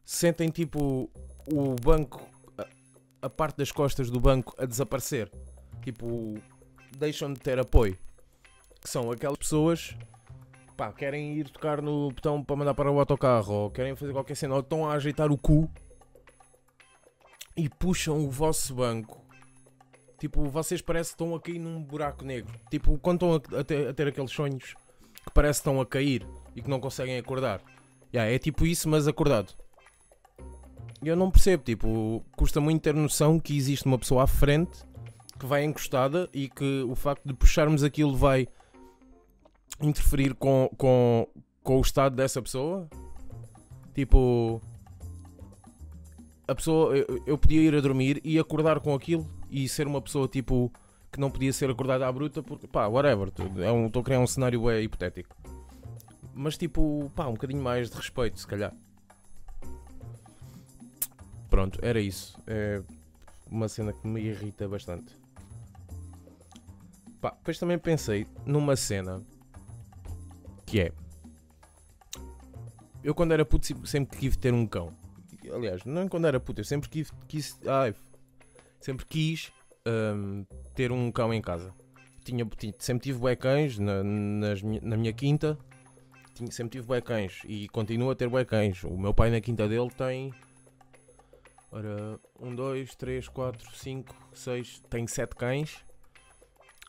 sentem 0.04 0.50
tipo 0.50 1.10
o 1.46 1.76
banco, 1.82 2.22
a, 2.58 2.68
a, 3.26 3.30
parte 3.30 3.58
das 3.58 3.72
costas 3.72 4.10
do 4.10 4.20
banco 4.20 4.54
a 4.58 4.66
desaparecer. 4.66 5.32
Tipo, 5.82 6.36
deixam 6.98 7.32
de 7.32 7.40
ter 7.40 7.60
apoio. 7.60 7.98
Que 8.82 8.90
são 8.90 9.10
aquelas 9.10 9.38
pessoas 9.38 9.96
pá, 10.76 10.92
querem 10.92 11.38
ir 11.38 11.50
tocar 11.50 11.82
no 11.82 12.10
botão 12.10 12.44
para 12.44 12.56
mandar 12.56 12.74
para 12.74 12.92
o 12.92 13.00
autocarro, 13.00 13.54
ou 13.54 13.72
querem 13.72 13.96
fazer 13.96 14.12
qualquer 14.12 14.36
cena, 14.36 14.56
ou 14.56 14.60
estão 14.60 14.90
a 14.90 14.94
ajeitar 14.94 15.32
o 15.32 15.38
cu 15.38 15.70
e 17.56 17.70
puxam 17.70 18.26
o 18.26 18.30
vosso 18.30 18.76
banco. 18.76 19.24
Tipo, 20.20 20.50
vocês 20.50 20.82
parecem 20.82 21.12
que 21.12 21.24
estão 21.24 21.36
a 21.36 21.40
cair 21.40 21.60
num 21.60 21.84
buraco 21.84 22.24
negro. 22.24 22.58
Tipo, 22.70 22.98
quando 23.00 23.26
estão 23.26 23.58
a, 23.58 23.60
a, 23.60 23.64
ter, 23.64 23.88
a 23.90 23.94
ter, 23.94 24.08
aqueles 24.08 24.32
sonhos 24.32 24.74
que 25.26 25.32
parece 25.34 25.60
que 25.60 25.70
estão 25.70 25.82
a 25.82 25.86
cair 25.86 26.26
e 26.56 26.62
que 26.62 26.70
não 26.70 26.80
conseguem 26.80 27.18
acordar. 27.18 27.62
Yeah, 28.14 28.32
é 28.32 28.40
tipo 28.40 28.66
isso, 28.66 28.88
mas 28.88 29.08
acordado. 29.08 29.54
Eu 31.04 31.16
não 31.18 31.30
percebo, 31.30 31.64
tipo, 31.64 32.24
custa 32.38 32.62
muito 32.62 32.82
ter 32.82 32.94
noção 32.94 33.38
que 33.40 33.58
existe 33.58 33.86
uma 33.86 34.00
pessoa 34.00 34.24
à 34.24 34.28
frente 34.28 34.86
que 35.38 35.46
vai 35.46 35.66
encostada 35.66 36.30
e 36.34 36.48
que 36.48 36.84
o 36.84 36.96
facto 36.96 37.26
de 37.26 37.34
puxarmos 37.34 37.84
aquilo 37.84 38.16
vai 38.16 38.48
interferir 39.82 40.34
com, 40.36 40.70
com, 40.78 41.28
com 41.62 41.78
o 41.80 41.82
estado 41.82 42.16
dessa 42.16 42.42
pessoa. 42.42 42.88
Tipo, 43.94 44.62
a 46.48 46.56
pessoa, 46.56 46.96
eu, 46.96 47.24
eu 47.26 47.38
podia 47.38 47.62
ir 47.62 47.76
a 47.76 47.82
dormir 47.82 48.20
e 48.24 48.38
acordar 48.38 48.80
com 48.80 48.94
aquilo 48.94 49.26
e 49.50 49.68
ser 49.68 49.88
uma 49.88 50.02
pessoa 50.02 50.28
tipo 50.28 50.72
que 51.12 51.20
não 51.20 51.30
podia 51.30 51.54
ser 51.54 51.70
acordada 51.70 52.08
à 52.08 52.12
bruta 52.12 52.42
porque 52.42 52.68
pá, 52.68 52.88
whatever, 52.88 53.32
é 53.60 53.72
um, 53.72 53.88
estou 53.88 54.02
a 54.02 54.06
criar 54.06 54.20
um 54.20 54.28
cenário 54.28 54.70
é 54.70 54.82
hipotético. 54.82 55.36
Mas 56.34 56.58
tipo, 56.58 57.12
pá, 57.16 57.28
um 57.28 57.34
bocadinho 57.34 57.62
mais 57.62 57.90
de 57.90 57.96
respeito, 57.96 58.40
se 58.40 58.48
calhar. 58.48 58.74
Pronto, 61.50 61.78
era 61.84 62.02
isso. 62.02 62.36
É 62.48 62.82
uma 63.50 63.70
cena 63.70 63.94
que 63.94 64.08
me 64.08 64.22
irrita 64.22 64.68
bastante. 64.68 65.16
Pá, 67.22 67.30
depois 67.30 67.60
também 67.60 67.78
pensei 67.78 68.26
numa 68.44 68.76
cena 68.76 69.22
que 70.66 70.82
é. 70.82 70.92
Eu 73.04 73.14
quando 73.14 73.34
era 73.34 73.46
puto 73.46 73.88
sempre 73.88 74.18
quis 74.18 74.36
ter 74.36 74.52
um 74.52 74.66
cão 74.66 75.03
aliás, 75.54 75.84
não 75.86 76.08
quando 76.08 76.28
era 76.28 76.40
puto, 76.40 76.62
eu 76.62 76.66
sempre 76.66 76.90
quis, 76.90 77.12
quis 77.28 77.60
ai, 77.68 77.94
sempre 78.80 79.06
quis 79.06 79.52
um, 79.88 80.46
ter 80.76 80.92
um 80.92 81.12
cão 81.12 81.34
em 81.34 81.42
casa. 81.42 81.74
Tinha, 82.24 82.48
sempre 82.80 83.04
tive 83.04 83.20
bué 83.20 83.36
cães 83.36 83.78
na, 83.78 84.04
nas, 84.04 84.62
na 84.62 84.96
minha 84.96 85.12
quinta, 85.12 85.58
tinha, 86.34 86.50
sempre 86.52 86.72
tive 86.72 86.88
bué 86.88 87.02
cães 87.02 87.42
e 87.46 87.68
continuo 87.70 88.10
a 88.12 88.16
ter 88.16 88.30
bué 88.30 88.46
cães. 88.46 88.84
O 88.84 88.98
meu 88.98 89.14
pai 89.14 89.30
na 89.30 89.42
quinta 89.42 89.68
dele 89.68 89.90
tem. 89.90 90.34
Ora, 91.72 92.20
1, 92.40 92.56
2, 92.56 92.96
3, 92.96 93.28
4, 93.28 93.76
5, 93.76 94.16
6, 94.34 94.84
tem 94.90 95.08
7 95.08 95.36
cães. 95.36 95.84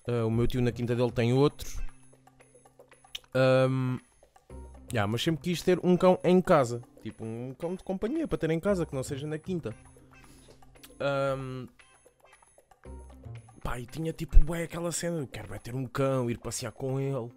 Uh, 0.06 0.26
o 0.26 0.30
meu 0.30 0.46
tio 0.46 0.60
na 0.60 0.70
quinta 0.70 0.94
dele 0.94 1.10
tem 1.10 1.32
outro. 1.32 1.66
Um, 3.34 3.98
yeah, 4.92 5.10
mas 5.10 5.22
sempre 5.22 5.42
quis 5.42 5.62
ter 5.62 5.80
um 5.82 5.96
cão 5.96 6.18
em 6.22 6.40
casa. 6.40 6.82
Tipo 7.04 7.22
um 7.22 7.52
cão 7.52 7.74
de 7.74 7.84
companhia 7.84 8.26
para 8.26 8.38
ter 8.38 8.48
em 8.48 8.58
casa, 8.58 8.86
que 8.86 8.94
não 8.94 9.02
seja 9.02 9.26
na 9.26 9.38
quinta. 9.38 9.76
Um, 10.98 11.68
pá, 13.62 13.78
e 13.78 13.84
tinha 13.84 14.10
tipo, 14.10 14.38
bué, 14.38 14.62
aquela 14.62 14.90
cena, 14.90 15.18
eu 15.18 15.26
quero 15.26 15.60
ter 15.60 15.74
um 15.74 15.84
cão, 15.84 16.30
ir 16.30 16.38
passear 16.38 16.72
com 16.72 16.98
ele, 16.98 17.30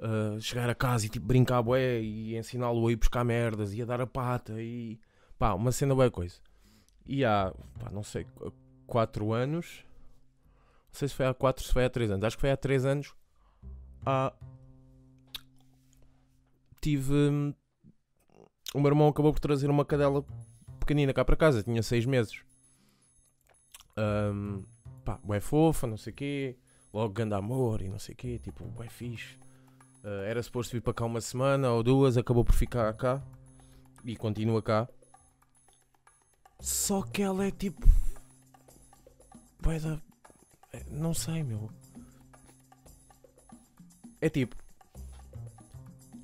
uh, 0.00 0.40
chegar 0.40 0.68
a 0.68 0.74
casa 0.74 1.06
e 1.06 1.08
tipo 1.08 1.24
brincar 1.24 1.62
bué 1.62 2.00
e 2.00 2.36
ensiná-lo 2.36 2.84
a 2.88 2.90
ir 2.90 2.96
buscar 2.96 3.22
merdas 3.22 3.72
e 3.72 3.80
a 3.80 3.84
dar 3.84 4.00
a 4.00 4.08
pata 4.08 4.60
e 4.60 4.98
pá, 5.38 5.54
uma 5.54 5.70
cena 5.70 5.94
bué 5.94 6.10
coisa. 6.10 6.40
E 7.06 7.24
há, 7.24 7.54
pá, 7.78 7.88
não 7.92 8.02
sei, 8.02 8.26
4 8.88 9.32
anos, 9.32 9.84
não 10.88 10.94
sei 10.94 11.06
se 11.06 11.14
foi 11.14 11.26
há 11.26 11.32
4, 11.32 11.64
se 11.64 11.72
foi 11.72 11.84
há 11.84 11.90
3 11.90 12.10
anos, 12.10 12.24
acho 12.24 12.36
que 12.36 12.40
foi 12.40 12.50
há 12.50 12.56
3 12.56 12.84
anos, 12.84 13.14
há, 14.04 14.32
tive 16.80 17.54
o 18.74 18.80
meu 18.80 18.88
irmão 18.88 19.08
acabou 19.08 19.32
por 19.32 19.40
trazer 19.40 19.70
uma 19.70 19.84
cadela 19.84 20.24
pequenina 20.80 21.12
cá 21.12 21.24
para 21.24 21.36
casa, 21.36 21.62
tinha 21.62 21.82
6 21.82 22.06
meses. 22.06 22.40
Um, 23.96 24.64
pá, 25.04 25.18
bué 25.24 25.40
fofa, 25.40 25.86
não 25.86 25.96
sei 25.96 26.12
o 26.12 26.16
quê, 26.16 26.56
logo 26.92 27.12
grande 27.12 27.34
amor 27.34 27.80
e 27.80 27.88
não 27.88 27.98
sei 27.98 28.14
o 28.14 28.16
quê, 28.16 28.38
tipo, 28.38 28.64
bué 28.64 28.88
fixe. 28.88 29.36
Uh, 30.04 30.22
era 30.26 30.42
suposto 30.42 30.72
vir 30.72 30.80
para 30.80 30.94
cá 30.94 31.04
uma 31.04 31.20
semana 31.20 31.72
ou 31.72 31.82
duas, 31.82 32.16
acabou 32.16 32.44
por 32.44 32.54
ficar 32.54 32.92
cá 32.94 33.22
e 34.04 34.16
continua 34.16 34.62
cá. 34.62 34.88
Só 36.60 37.02
que 37.02 37.22
ela 37.22 37.46
é 37.46 37.50
tipo. 37.50 37.86
Bué 39.60 39.78
da. 39.78 40.00
É, 40.72 40.84
não 40.90 41.12
sei, 41.12 41.42
meu. 41.42 41.70
É 44.20 44.28
tipo, 44.28 44.56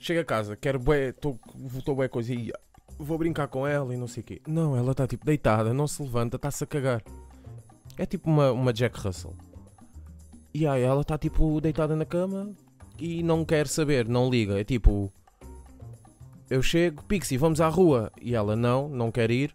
Chega 0.02 0.22
a 0.22 0.24
casa, 0.24 0.56
quero 0.56 0.80
bué, 0.80 1.10
estou 1.10 1.94
bué 1.94 2.08
coisa 2.08 2.34
e 2.34 2.52
vou 2.98 3.16
brincar 3.16 3.46
com 3.46 3.64
ela 3.64 3.94
e 3.94 3.96
não 3.96 4.08
sei 4.08 4.20
o 4.20 4.26
quê. 4.26 4.42
Não, 4.48 4.76
ela 4.76 4.90
está 4.90 5.06
tipo 5.06 5.24
deitada, 5.24 5.72
não 5.72 5.86
se 5.86 6.02
levanta, 6.02 6.34
está-se 6.34 6.64
a 6.64 6.66
cagar. 6.66 7.04
É 7.96 8.04
tipo 8.04 8.28
uma, 8.28 8.50
uma 8.50 8.72
Jack 8.72 8.98
Russell. 8.98 9.36
E 10.52 10.66
aí 10.66 10.82
ela 10.82 11.02
está 11.02 11.16
tipo 11.16 11.60
deitada 11.60 11.94
na 11.94 12.04
cama 12.04 12.50
e 12.98 13.22
não 13.22 13.44
quer 13.44 13.68
saber, 13.68 14.08
não 14.08 14.28
liga. 14.28 14.60
É 14.60 14.64
tipo. 14.64 15.08
Eu 16.50 16.62
chego, 16.62 17.04
Pixie, 17.04 17.38
vamos 17.38 17.60
à 17.60 17.68
rua. 17.68 18.10
E 18.20 18.34
ela 18.34 18.56
não, 18.56 18.88
não 18.88 19.12
quer 19.12 19.30
ir. 19.30 19.54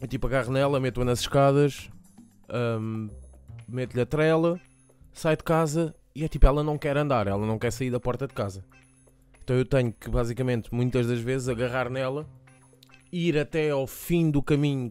Eu 0.00 0.06
tipo 0.06 0.28
agarro 0.28 0.52
nela, 0.52 0.78
meto-a 0.78 1.04
nas 1.04 1.18
escadas, 1.18 1.90
um, 2.80 3.08
meto-lhe 3.66 4.02
a 4.02 4.06
trela, 4.06 4.60
sai 5.12 5.36
de 5.36 5.42
casa 5.42 5.92
e 6.14 6.22
é 6.22 6.28
tipo, 6.28 6.46
ela 6.46 6.62
não 6.62 6.78
quer 6.78 6.96
andar, 6.96 7.26
ela 7.26 7.44
não 7.44 7.58
quer 7.58 7.72
sair 7.72 7.90
da 7.90 7.98
porta 7.98 8.28
de 8.28 8.34
casa. 8.34 8.64
Então 9.44 9.56
eu 9.56 9.64
tenho 9.66 9.92
que 9.92 10.08
basicamente 10.08 10.74
muitas 10.74 11.06
das 11.06 11.20
vezes 11.20 11.50
agarrar 11.50 11.90
nela, 11.90 12.26
ir 13.12 13.38
até 13.38 13.68
ao 13.70 13.86
fim 13.86 14.30
do 14.30 14.42
caminho 14.42 14.90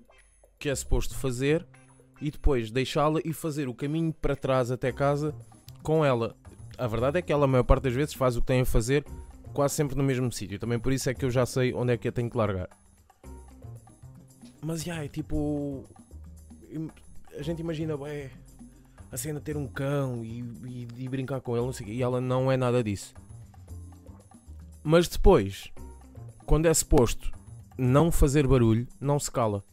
que 0.59 0.69
é 0.69 0.75
suposto 0.75 1.17
fazer 1.17 1.65
e 2.21 2.29
depois 2.29 2.69
deixá-la 2.69 3.19
e 3.25 3.33
fazer 3.33 3.67
o 3.67 3.73
caminho 3.73 4.13
para 4.13 4.35
trás 4.35 4.69
até 4.69 4.91
casa 4.91 5.33
com 5.81 6.05
ela. 6.05 6.35
A 6.77 6.85
verdade 6.85 7.17
é 7.17 7.21
que 7.23 7.33
ela 7.33 7.45
a 7.45 7.47
maior 7.47 7.63
parte 7.63 7.85
das 7.85 7.93
vezes 7.93 8.13
faz 8.13 8.37
o 8.37 8.41
que 8.41 8.47
tem 8.47 8.61
a 8.61 8.65
fazer 8.65 9.03
quase 9.53 9.73
sempre 9.73 9.97
no 9.97 10.03
mesmo 10.03 10.31
sítio. 10.31 10.59
Também 10.59 10.77
por 10.77 10.93
isso 10.93 11.09
é 11.09 11.15
que 11.15 11.25
eu 11.25 11.31
já 11.31 11.47
sei 11.47 11.73
onde 11.73 11.93
é 11.93 11.97
que 11.97 12.07
a 12.07 12.11
tenho 12.11 12.29
que 12.29 12.37
largar. 12.37 12.69
Mas 14.61 14.83
já, 14.83 15.03
é 15.03 15.07
tipo. 15.07 15.83
A 17.37 17.41
gente 17.41 17.59
imagina, 17.59 17.95
ué, 17.95 18.29
a 19.11 19.17
cena 19.17 19.41
ter 19.41 19.57
um 19.57 19.67
cão 19.67 20.23
e, 20.23 20.41
e, 20.65 20.87
e 20.99 21.09
brincar 21.09 21.41
com 21.41 21.57
ele, 21.57 21.65
não 21.65 21.73
sei, 21.73 21.87
e 21.87 22.03
ela 22.03 22.21
não 22.21 22.51
é 22.51 22.55
nada 22.55 22.83
disso. 22.83 23.13
Mas 24.83 25.07
depois, 25.07 25.71
quando 26.45 26.65
é 26.65 26.73
suposto 26.73 27.31
não 27.77 28.11
fazer 28.11 28.45
barulho, 28.45 28.87
não 28.99 29.17
se 29.17 29.31
cala. 29.31 29.63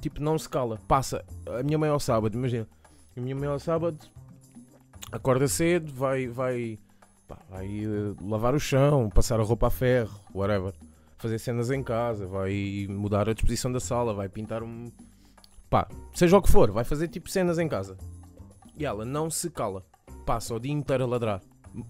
Tipo, 0.00 0.20
não 0.22 0.38
se 0.38 0.48
cala. 0.48 0.80
Passa. 0.88 1.24
A 1.58 1.62
minha 1.62 1.78
mãe 1.78 1.90
ao 1.90 2.00
sábado, 2.00 2.36
imagina. 2.36 2.66
A 3.16 3.20
minha 3.20 3.36
mãe 3.36 3.48
ao 3.48 3.58
sábado 3.58 3.98
acorda 5.10 5.48
cedo, 5.48 5.92
vai, 5.92 6.28
vai, 6.28 6.78
pá, 7.26 7.38
vai 7.50 7.86
uh, 7.86 8.16
lavar 8.22 8.54
o 8.54 8.60
chão, 8.60 9.10
passar 9.10 9.40
a 9.40 9.42
roupa 9.42 9.66
a 9.66 9.70
ferro, 9.70 10.20
whatever. 10.34 10.72
Fazer 11.16 11.38
cenas 11.38 11.70
em 11.70 11.82
casa, 11.82 12.26
vai 12.26 12.86
mudar 12.88 13.28
a 13.28 13.32
disposição 13.32 13.72
da 13.72 13.80
sala, 13.80 14.14
vai 14.14 14.28
pintar 14.28 14.62
um. 14.62 14.90
pá, 15.68 15.88
seja 16.14 16.36
o 16.36 16.42
que 16.42 16.50
for, 16.50 16.70
vai 16.70 16.84
fazer 16.84 17.08
tipo 17.08 17.28
cenas 17.28 17.58
em 17.58 17.68
casa. 17.68 17.96
E 18.76 18.86
ela 18.86 19.04
não 19.04 19.28
se 19.28 19.50
cala. 19.50 19.84
Passa 20.24 20.54
o 20.54 20.60
dia 20.60 20.72
inteiro 20.72 21.04
a 21.04 21.06
ladrar. 21.06 21.42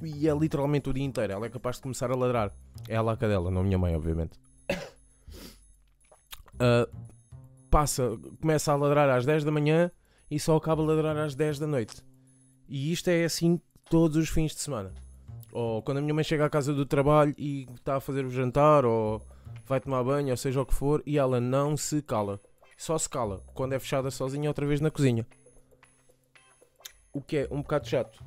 E 0.03 0.29
é 0.29 0.35
literalmente 0.35 0.89
o 0.89 0.93
dia 0.93 1.05
inteiro. 1.05 1.33
Ela 1.33 1.47
é 1.47 1.49
capaz 1.49 1.77
de 1.77 1.83
começar 1.83 2.11
a 2.11 2.17
ladrar. 2.17 2.53
É 2.89 2.95
ela 2.95 3.13
a 3.13 3.17
cadela, 3.17 3.51
não 3.51 3.61
a 3.61 3.65
minha 3.65 3.79
mãe, 3.79 3.95
obviamente. 3.95 4.39
Uh, 6.55 6.89
passa, 7.71 8.19
começa 8.41 8.73
a 8.73 8.77
ladrar 8.77 9.09
às 9.11 9.25
10 9.25 9.45
da 9.45 9.51
manhã 9.51 9.91
e 10.31 10.39
só 10.39 10.57
acaba 10.57 10.83
a 10.83 10.87
ladrar 10.87 11.17
às 11.17 11.35
10 11.35 11.59
da 11.59 11.67
noite. 11.67 12.03
E 12.69 12.93
isto 12.93 13.09
é 13.09 13.25
assim 13.25 13.61
todos 13.89 14.17
os 14.17 14.29
fins 14.29 14.55
de 14.55 14.61
semana. 14.61 14.93
Ou 15.53 15.83
quando 15.83 15.99
a 15.99 16.01
minha 16.01 16.15
mãe 16.15 16.25
chega 16.25 16.45
à 16.45 16.51
casa 16.51 16.75
do 16.75 16.85
trabalho 16.85 17.35
e 17.39 17.67
está 17.75 17.97
a 17.97 18.01
fazer 18.01 18.25
o 18.25 18.31
jantar, 18.31 18.85
ou 18.85 19.23
vai 19.67 19.81
tomar 19.81 20.05
banho, 20.05 20.31
ou 20.31 20.37
seja 20.37 20.61
o 20.61 20.67
que 20.67 20.75
for, 20.75 21.03
e 21.07 21.19
ela 21.19 21.41
não 21.41 21.77
se 21.77 22.03
cala. 22.03 22.41
Só 22.77 22.97
se 22.97 23.09
cala 23.09 23.43
quando 23.55 23.73
é 23.73 23.79
fechada 23.79 24.11
sozinha 24.11 24.51
outra 24.51 24.67
vez 24.67 24.81
na 24.81 24.91
cozinha. 24.91 25.27
O 27.13 27.21
que 27.21 27.39
é 27.39 27.49
um 27.51 27.63
bocado 27.63 27.89
chato, 27.89 28.23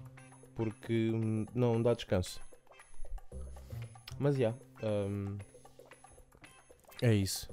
porque 0.62 1.10
hum, 1.12 1.44
não 1.56 1.82
dá 1.82 1.96
descanso. 1.96 2.40
Mas 4.20 4.36
já, 4.36 4.54
yeah, 4.54 4.58
um, 4.84 5.40
é 7.02 7.12
isso. 7.16 7.50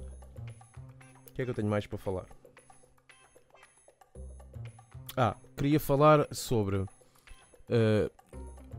O 1.27 1.31
que 1.33 1.41
é 1.41 1.45
que 1.45 1.49
eu 1.49 1.55
tenho 1.55 1.67
mais 1.67 1.87
para 1.87 1.97
falar? 1.97 2.27
Ah, 5.17 5.35
queria 5.57 5.79
falar 5.79 6.27
sobre 6.31 6.77
uh, 6.77 6.87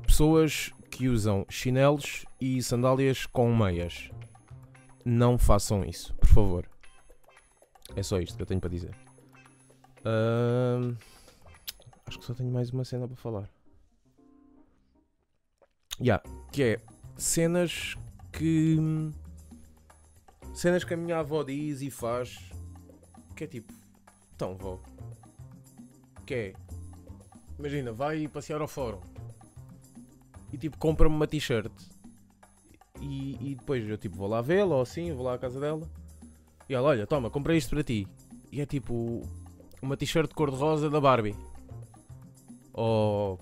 pessoas 0.07 0.73
que 0.89 1.09
usam 1.09 1.45
chinelos 1.49 2.25
e 2.41 2.63
sandálias 2.63 3.27
com 3.27 3.53
meias. 3.53 4.13
Não 5.05 5.37
façam 5.37 5.85
isso, 5.85 6.15
por 6.15 6.29
favor. 6.29 6.71
É 7.97 8.03
só 8.05 8.21
isto 8.21 8.37
que 8.37 8.43
eu 8.43 8.47
tenho 8.47 8.61
para 8.61 8.71
dizer. 8.71 8.95
Uh, 10.05 10.97
acho 12.07 12.21
que 12.21 12.25
só 12.25 12.33
tenho 12.33 12.53
mais 12.53 12.71
uma 12.71 12.85
cena 12.85 13.09
para 13.09 13.17
falar. 13.17 13.51
Yeah, 16.01 16.23
que 16.53 16.63
é 16.63 16.81
cenas 17.17 17.97
que. 18.33 18.79
Cenas 20.55 20.85
que 20.85 20.95
a 20.95 20.97
minha 20.97 21.19
avó 21.19 21.43
diz 21.43 21.83
e 21.83 21.91
faz. 21.91 22.39
Que 23.37 23.45
é 23.45 23.47
tipo. 23.47 23.73
Então, 24.35 24.57
vó, 24.57 24.81
que 26.27 26.35
é. 26.35 26.53
Imagina, 27.59 27.93
vai 27.93 28.27
passear 28.27 28.61
ao 28.63 28.69
fórum 28.69 29.01
e 30.53 30.59
tipo 30.59 30.79
compra-me 30.79 31.15
uma 31.15 31.27
t-shirt 31.27 31.71
e, 33.01 33.37
e, 33.41 33.55
depois 33.55 33.89
eu 33.89 33.97
tipo 33.97 34.17
vou 34.17 34.29
lá 34.29 34.41
vê-la 34.41 34.77
ou 34.77 34.83
assim, 34.83 35.13
vou 35.13 35.25
lá 35.25 35.35
à 35.35 35.39
casa 35.39 35.59
dela 35.61 35.89
e 36.69 36.75
ela, 36.75 36.89
olha, 36.89 37.07
toma, 37.07 37.29
comprei 37.31 37.59
isto 37.59 37.71
para 37.71 37.83
ti. 37.83 38.07
E 38.53 38.61
é 38.61 38.67
tipo 38.67 39.23
uma 39.83 39.97
t-shirt 39.97 40.29
de 40.29 40.35
cor-de-rosa 40.37 40.89
da 40.89 41.01
Barbie. 41.01 41.35
Ou 42.73 43.41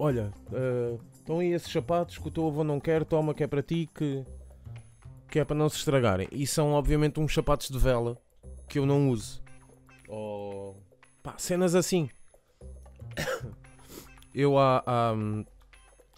olha, 0.00 0.32
uh, 0.48 0.98
estão 1.12 1.40
aí 1.40 1.52
esses 1.52 1.70
sapatos 1.70 2.16
que 2.16 2.26
o 2.26 2.30
teu 2.30 2.46
avô 2.46 2.64
não 2.64 2.80
quer, 2.80 3.04
toma 3.04 3.34
que 3.34 3.44
é 3.44 3.46
para 3.46 3.62
ti 3.62 3.88
que, 3.94 4.24
que 5.28 5.38
é 5.38 5.44
para 5.44 5.54
não 5.54 5.68
se 5.68 5.76
estragarem. 5.76 6.26
E 6.32 6.46
são 6.46 6.72
obviamente 6.72 7.20
uns 7.20 7.34
sapatos 7.34 7.68
de 7.68 7.78
vela 7.78 8.16
que 8.66 8.78
eu 8.78 8.86
não 8.86 9.10
uso. 9.10 9.42
Ou 10.08 10.82
pá, 11.22 11.34
cenas 11.36 11.74
assim. 11.74 12.08
Eu 14.32 14.56
há, 14.56 14.80
há, 14.86 15.12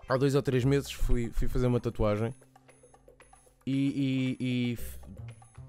há, 0.06 0.16
dois 0.18 0.34
ou 0.34 0.42
três 0.42 0.66
meses 0.66 0.92
fui, 0.92 1.30
fui 1.30 1.48
fazer 1.48 1.66
uma 1.66 1.80
tatuagem 1.80 2.34
e, 3.66 4.36
e, 4.38 4.46
e 4.46 4.78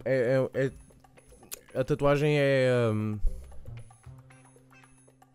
é, 0.04 0.50
é, 0.54 0.66
é, 0.66 1.80
a 1.80 1.86
tatuagem 1.86 2.36
é 2.38 2.70
um, 2.94 3.18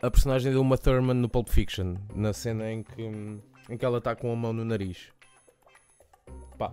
a 0.00 0.10
personagem 0.10 0.52
de 0.52 0.58
uma 0.58 0.78
Thurman 0.78 1.14
no 1.14 1.28
Pulp 1.28 1.48
Fiction, 1.48 1.96
na 2.14 2.32
cena 2.32 2.70
em 2.70 2.82
que, 2.82 3.02
em 3.02 3.76
que 3.76 3.84
ela 3.84 3.98
está 3.98 4.14
com 4.14 4.32
a 4.32 4.36
mão 4.36 4.52
no 4.52 4.64
nariz. 4.64 5.12
Pá, 6.56 6.72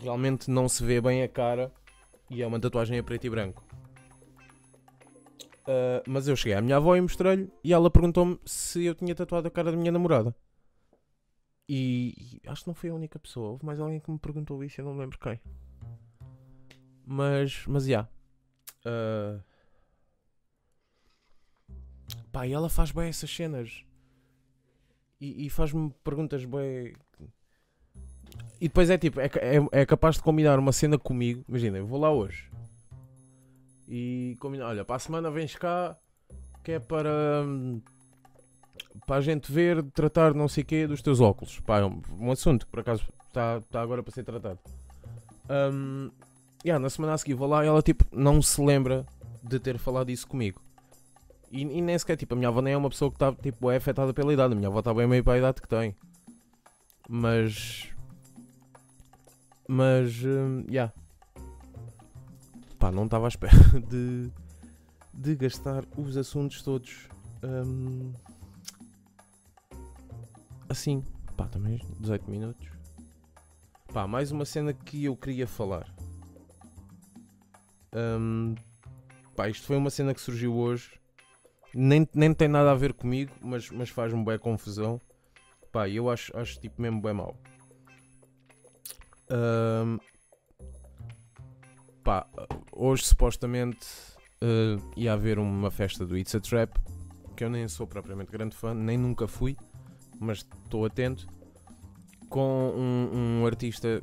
realmente 0.00 0.50
não 0.50 0.68
se 0.68 0.84
vê 0.84 1.00
bem 1.00 1.22
a 1.22 1.28
cara 1.28 1.72
e 2.30 2.42
é 2.42 2.46
uma 2.46 2.60
tatuagem 2.60 2.98
a 2.98 3.02
preto 3.02 3.26
e 3.26 3.30
branco. 3.30 3.64
Uh, 5.62 5.98
mas 6.06 6.28
eu 6.28 6.36
cheguei 6.36 6.56
à 6.56 6.62
minha 6.62 6.76
avó 6.76 6.94
e 6.94 7.00
mostrei-lhe 7.00 7.50
e 7.64 7.72
ela 7.72 7.90
perguntou-me 7.90 8.38
se 8.44 8.84
eu 8.84 8.94
tinha 8.94 9.14
tatuado 9.14 9.48
a 9.48 9.50
cara 9.50 9.72
da 9.72 9.76
minha 9.76 9.90
namorada. 9.90 10.34
E, 11.68 12.40
e, 12.44 12.48
acho 12.48 12.62
que 12.62 12.68
não 12.68 12.74
foi 12.74 12.90
a 12.90 12.94
única 12.94 13.18
pessoa. 13.18 13.50
Houve 13.50 13.66
mais 13.66 13.80
alguém 13.80 13.98
que 13.98 14.08
me 14.08 14.18
perguntou 14.20 14.62
isso, 14.62 14.80
eu 14.80 14.84
não 14.84 14.96
lembro 14.96 15.18
quem. 15.18 15.40
Mas, 17.04 17.64
mas 17.66 17.84
já. 17.84 18.08
Yeah. 18.86 19.40
Uh... 19.40 19.55
Pá, 22.36 22.46
e 22.46 22.52
ela 22.52 22.68
faz 22.68 22.90
bem 22.90 23.08
essas 23.08 23.34
cenas. 23.34 23.82
E, 25.18 25.46
e 25.46 25.48
faz-me 25.48 25.90
perguntas 26.04 26.44
bem. 26.44 26.92
E 28.60 28.68
depois 28.68 28.90
é 28.90 28.98
tipo, 28.98 29.18
é, 29.18 29.24
é, 29.24 29.80
é 29.80 29.86
capaz 29.86 30.16
de 30.16 30.22
combinar 30.22 30.58
uma 30.58 30.70
cena 30.70 30.98
comigo. 30.98 31.42
Imagina, 31.48 31.78
eu 31.78 31.86
vou 31.86 31.98
lá 31.98 32.10
hoje 32.10 32.50
e 33.88 34.36
combinar, 34.38 34.66
olha, 34.66 34.84
para 34.84 34.96
a 34.96 34.98
semana 34.98 35.30
vens 35.30 35.56
cá 35.56 35.96
que 36.62 36.72
é 36.72 36.78
para 36.78 37.42
para 39.06 39.16
a 39.16 39.20
gente 39.22 39.50
ver, 39.50 39.82
tratar 39.92 40.34
não 40.34 40.46
sei 40.46 40.62
o 40.62 40.66
quê 40.66 40.86
dos 40.86 41.00
teus 41.00 41.22
óculos. 41.22 41.58
Pá, 41.60 41.78
é 41.78 41.86
um, 41.86 42.02
um 42.20 42.30
assunto 42.30 42.66
que 42.66 42.70
por 42.70 42.80
acaso 42.80 43.02
está 43.28 43.62
tá 43.70 43.80
agora 43.80 44.02
para 44.02 44.12
ser 44.12 44.24
tratado. 44.24 44.58
Um, 45.48 46.10
yeah, 46.62 46.78
na 46.78 46.90
semana 46.90 47.14
a 47.14 47.18
seguir 47.18 47.32
vou 47.32 47.48
lá 47.48 47.64
e 47.64 47.68
ela 47.68 47.80
tipo 47.80 48.04
não 48.12 48.42
se 48.42 48.60
lembra 48.60 49.06
de 49.42 49.58
ter 49.58 49.78
falado 49.78 50.10
isso 50.10 50.28
comigo. 50.28 50.65
E, 51.56 51.62
e 51.62 51.80
nem 51.80 51.98
sequer, 51.98 52.16
tipo, 52.16 52.34
a 52.34 52.36
minha 52.36 52.48
avó 52.48 52.60
nem 52.60 52.74
é 52.74 52.76
uma 52.76 52.90
pessoa 52.90 53.10
que 53.10 53.16
está 53.16 53.32
tipo, 53.32 53.70
é 53.70 53.76
afetada 53.76 54.12
pela 54.12 54.32
idade. 54.32 54.52
A 54.52 54.56
minha 54.56 54.68
avó 54.68 54.80
está 54.80 54.92
bem 54.92 55.06
meio 55.06 55.24
para 55.24 55.34
a 55.34 55.38
idade 55.38 55.60
que 55.60 55.68
tem. 55.68 55.96
Mas. 57.08 57.88
Mas. 59.68 60.22
Um, 60.24 60.64
yeah 60.68 60.92
pá, 62.86 62.92
não 62.92 63.04
estava 63.04 63.26
à 63.26 63.28
espera 63.28 63.52
de, 63.88 64.30
de 65.12 65.34
gastar 65.34 65.84
os 65.96 66.16
assuntos 66.16 66.62
todos 66.62 67.08
um, 67.42 68.12
assim. 70.68 71.04
Pá, 71.36 71.46
também 71.48 71.84
18 72.00 72.30
minutos. 72.30 72.68
Pá, 73.92 74.06
mais 74.06 74.30
uma 74.30 74.44
cena 74.44 74.72
que 74.72 75.04
eu 75.04 75.16
queria 75.16 75.46
falar. 75.46 75.92
Um, 77.94 78.54
pá, 79.34 79.48
isto 79.48 79.66
foi 79.66 79.76
uma 79.76 79.90
cena 79.90 80.14
que 80.14 80.20
surgiu 80.20 80.54
hoje. 80.54 80.98
Nem, 81.78 82.08
nem 82.14 82.32
tem 82.32 82.48
nada 82.48 82.70
a 82.70 82.74
ver 82.74 82.94
comigo, 82.94 83.30
mas, 83.42 83.70
mas 83.70 83.90
faz-me 83.90 84.24
bem 84.24 84.38
confusão. 84.38 84.98
Pá, 85.70 85.86
eu 85.86 86.08
acho, 86.08 86.34
acho 86.34 86.58
tipo 86.58 86.80
mesmo 86.80 87.02
bem 87.02 87.12
mau. 87.12 87.36
Um, 89.30 89.98
pá, 92.02 92.26
hoje 92.72 93.04
supostamente 93.04 93.86
uh, 94.42 94.82
ia 94.96 95.12
haver 95.12 95.38
uma 95.38 95.70
festa 95.70 96.06
do 96.06 96.16
It's 96.16 96.34
a 96.34 96.40
Trap, 96.40 96.78
que 97.36 97.44
eu 97.44 97.50
nem 97.50 97.68
sou 97.68 97.86
propriamente 97.86 98.32
grande 98.32 98.56
fã, 98.56 98.72
nem 98.72 98.96
nunca 98.96 99.28
fui, 99.28 99.54
mas 100.18 100.38
estou 100.64 100.86
atento, 100.86 101.26
com 102.30 102.72
um, 102.74 103.40
um, 103.42 103.46
artista 103.46 104.02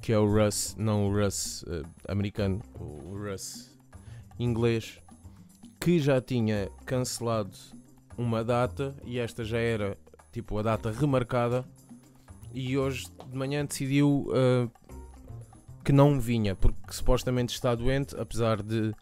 que 0.00 0.12
é 0.12 0.18
o 0.18 0.26
Russ, 0.26 0.74
não 0.76 1.06
o 1.06 1.14
Russ 1.14 1.62
uh, 1.62 1.86
americano, 2.08 2.60
o 2.74 3.16
Russ 3.16 3.78
inglês, 4.36 5.01
que 5.82 5.98
já 5.98 6.20
tinha 6.20 6.70
cancelado 6.86 7.50
uma 8.16 8.44
data 8.44 8.94
e 9.04 9.18
esta 9.18 9.44
já 9.44 9.58
era 9.58 9.98
tipo 10.30 10.56
a 10.56 10.62
data 10.62 10.92
remarcada 10.92 11.64
e 12.54 12.78
hoje 12.78 13.08
de 13.28 13.36
manhã 13.36 13.64
decidiu 13.64 14.28
uh, 14.28 14.70
que 15.84 15.90
não 15.90 16.20
vinha, 16.20 16.54
porque 16.54 16.92
supostamente 16.92 17.52
está 17.52 17.74
doente, 17.74 18.14
apesar 18.16 18.62
de, 18.62 18.94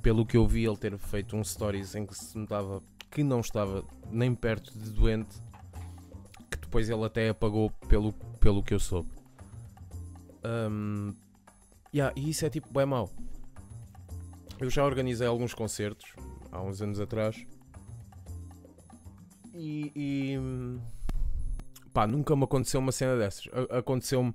pelo 0.00 0.24
que 0.24 0.36
eu 0.36 0.46
vi, 0.46 0.64
ele 0.64 0.76
ter 0.76 0.96
feito 0.96 1.36
um 1.36 1.42
stories 1.42 1.96
em 1.96 2.06
que 2.06 2.14
se 2.14 2.38
notava 2.38 2.80
que 3.10 3.24
não 3.24 3.40
estava 3.40 3.84
nem 4.08 4.32
perto 4.32 4.78
de 4.78 4.90
doente, 4.90 5.42
que 6.48 6.56
depois 6.56 6.88
ele 6.88 7.04
até 7.04 7.30
apagou 7.30 7.68
pelo, 7.88 8.12
pelo 8.38 8.62
que 8.62 8.74
eu 8.74 8.78
soube. 8.78 9.10
Um, 10.44 11.14
yeah, 11.92 12.14
e 12.16 12.30
isso 12.30 12.46
é 12.46 12.50
tipo 12.50 12.72
bem 12.72 12.86
mau. 12.86 13.10
Eu 14.62 14.70
já 14.70 14.84
organizei 14.84 15.26
alguns 15.26 15.52
concertos 15.52 16.14
há 16.52 16.62
uns 16.62 16.80
anos 16.80 17.00
atrás. 17.00 17.44
E, 19.52 19.92
e 19.96 20.38
pá, 21.92 22.06
nunca 22.06 22.36
me 22.36 22.44
aconteceu 22.44 22.78
uma 22.78 22.92
cena 22.92 23.16
dessas. 23.16 23.48
Aconteceu-me 23.70 24.32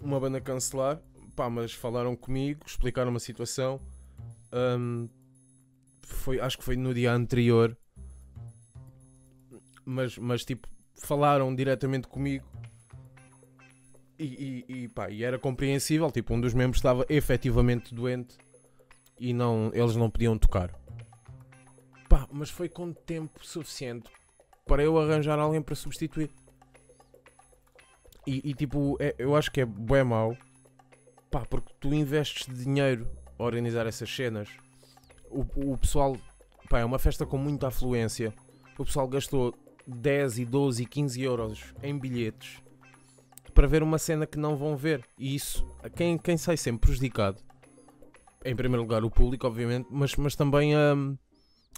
uma 0.00 0.18
banda 0.18 0.40
cancelar, 0.40 1.00
pá, 1.36 1.48
mas 1.48 1.72
falaram 1.72 2.16
comigo, 2.16 2.64
explicaram 2.66 3.10
uma 3.12 3.20
situação. 3.20 3.80
Hum, 4.52 5.08
foi, 6.02 6.40
acho 6.40 6.58
que 6.58 6.64
foi 6.64 6.76
no 6.76 6.92
dia 6.92 7.12
anterior, 7.12 7.76
mas, 9.84 10.18
mas 10.18 10.44
tipo, 10.44 10.66
falaram 10.96 11.54
diretamente 11.54 12.08
comigo. 12.08 12.44
E, 14.18 14.64
e, 14.68 14.82
e, 14.82 14.88
pá, 14.88 15.08
e 15.10 15.22
era 15.22 15.38
compreensível, 15.38 16.10
tipo, 16.10 16.34
um 16.34 16.40
dos 16.40 16.54
membros 16.54 16.78
estava 16.78 17.06
efetivamente 17.08 17.94
doente 17.94 18.36
e 19.20 19.34
não, 19.34 19.70
eles 19.74 19.94
não 19.94 20.10
podiam 20.10 20.38
tocar. 20.38 20.74
Pá, 22.08 22.26
mas 22.32 22.48
foi 22.48 22.68
com 22.68 22.92
tempo 22.92 23.46
suficiente 23.46 24.10
para 24.66 24.82
eu 24.82 24.98
arranjar 24.98 25.38
alguém 25.38 25.60
para 25.60 25.74
substituir. 25.74 26.30
E, 28.26 28.50
e, 28.50 28.54
tipo, 28.54 28.96
é- 28.98 29.14
eu 29.18 29.36
acho 29.36 29.50
que 29.52 29.60
é 29.60 29.64
bué 29.66 30.02
mau, 30.02 30.36
pá, 31.30 31.44
porque 31.44 31.72
tu 31.78 31.92
investes 31.92 32.46
dinheiro 32.52 33.08
a 33.38 33.44
organizar 33.44 33.86
essas 33.86 34.10
cenas. 34.14 34.48
O, 35.28 35.72
o 35.72 35.76
pessoal, 35.78 36.16
pá, 36.68 36.80
é 36.80 36.84
uma 36.84 36.98
festa 36.98 37.26
com 37.26 37.36
muita 37.36 37.68
afluência. 37.68 38.32
O 38.78 38.84
pessoal 38.84 39.06
gastou 39.06 39.54
10 39.86 40.38
e 40.38 40.44
12 40.46 40.82
e 40.82 40.86
15 40.86 41.22
euros 41.22 41.74
em 41.82 41.98
bilhetes 41.98 42.62
para 43.54 43.66
ver 43.66 43.82
uma 43.82 43.98
cena 43.98 44.26
que 44.26 44.38
não 44.38 44.56
vão 44.56 44.76
ver. 44.76 45.04
E 45.18 45.34
isso, 45.34 45.66
quem, 45.94 46.16
quem 46.16 46.36
sai 46.36 46.56
sempre 46.56 46.86
prejudicado, 46.86 47.42
em 48.44 48.56
primeiro 48.56 48.82
lugar 48.82 49.04
o 49.04 49.10
público, 49.10 49.46
obviamente, 49.46 49.88
mas, 49.90 50.14
mas 50.16 50.34
também 50.34 50.74
a, 50.74 50.94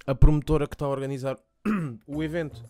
a 0.06 0.14
promotora 0.14 0.66
que 0.66 0.74
está 0.74 0.86
a 0.86 0.90
organizar 0.90 1.36
o 2.06 2.22
evento. 2.22 2.64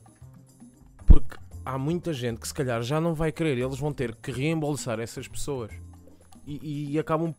Porque 1.07 1.37
há 1.65 1.79
muita 1.79 2.13
gente 2.13 2.41
que 2.41 2.49
se 2.49 2.55
calhar 2.55 2.83
já 2.83 3.01
não 3.01 3.15
vai 3.15 3.31
querer, 3.31 3.59
eles 3.59 3.79
vão 3.79 3.93
ter 3.93 4.15
que 4.15 4.31
reembolsar 4.31 4.99
essas 5.01 5.29
pessoas. 5.29 5.71
E, 6.47 6.93
e 6.93 6.99
acabam, 6.99 7.35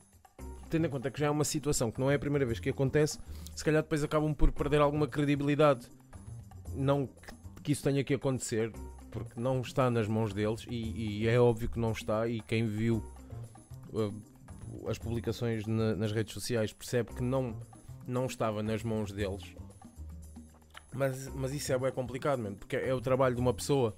tendo 0.69 0.87
em 0.87 0.89
conta 0.89 1.11
que 1.11 1.19
já 1.19 1.27
é 1.27 1.29
uma 1.29 1.43
situação 1.43 1.91
que 1.91 1.99
não 1.99 2.09
é 2.09 2.15
a 2.15 2.19
primeira 2.19 2.45
vez 2.45 2.59
que 2.59 2.69
acontece, 2.69 3.19
se 3.55 3.63
calhar 3.63 3.81
depois 3.81 4.03
acabam 4.03 4.33
por 4.33 4.51
perder 4.51 4.81
alguma 4.81 5.07
credibilidade. 5.07 5.87
Não 6.75 7.09
que, 7.63 7.71
isso 7.71 7.83
tenha 7.83 8.03
que 8.03 8.13
acontecer, 8.13 8.71
porque 9.11 9.39
não 9.39 9.61
está 9.61 9.89
nas 9.89 10.07
mãos 10.07 10.33
deles, 10.33 10.65
e, 10.69 11.21
e 11.21 11.27
é 11.27 11.39
óbvio 11.39 11.69
que 11.69 11.79
não 11.79 11.91
está, 11.91 12.27
e 12.27 12.41
quem 12.41 12.67
viu 12.67 13.03
uh, 13.91 14.13
as 14.87 14.97
publicações 14.97 15.65
na- 15.65 15.95
nas 15.95 16.11
redes 16.11 16.33
sociais 16.33 16.73
percebe 16.73 17.13
que 17.13 17.21
não, 17.23 17.59
não 18.07 18.25
estava 18.25 18.61
nas 18.63 18.83
mãos 18.83 19.11
deles. 19.11 19.55
Mas, 20.93 21.27
mas 21.29 21.53
isso 21.53 21.71
é 21.73 21.77
bem 21.77 21.91
complicado, 21.91 22.39
mesmo, 22.39 22.57
porque 22.57 22.75
é 22.75 22.93
o 22.93 23.01
trabalho 23.01 23.35
de 23.35 23.41
uma 23.41 23.53
pessoa 23.53 23.95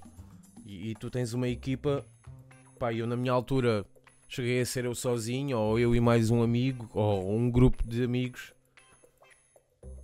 e, 0.64 0.90
e 0.90 0.94
tu 0.94 1.10
tens 1.10 1.32
uma 1.34 1.48
equipa. 1.48 2.04
Pá, 2.78 2.92
eu 2.92 3.06
na 3.06 3.16
minha 3.16 3.32
altura 3.32 3.84
cheguei 4.28 4.60
a 4.60 4.66
ser 4.66 4.84
eu 4.84 4.94
sozinho, 4.94 5.58
ou 5.58 5.78
eu 5.78 5.94
e 5.94 6.00
mais 6.00 6.30
um 6.30 6.42
amigo, 6.42 6.88
ou 6.92 7.30
um 7.30 7.50
grupo 7.50 7.86
de 7.86 8.02
amigos. 8.02 8.52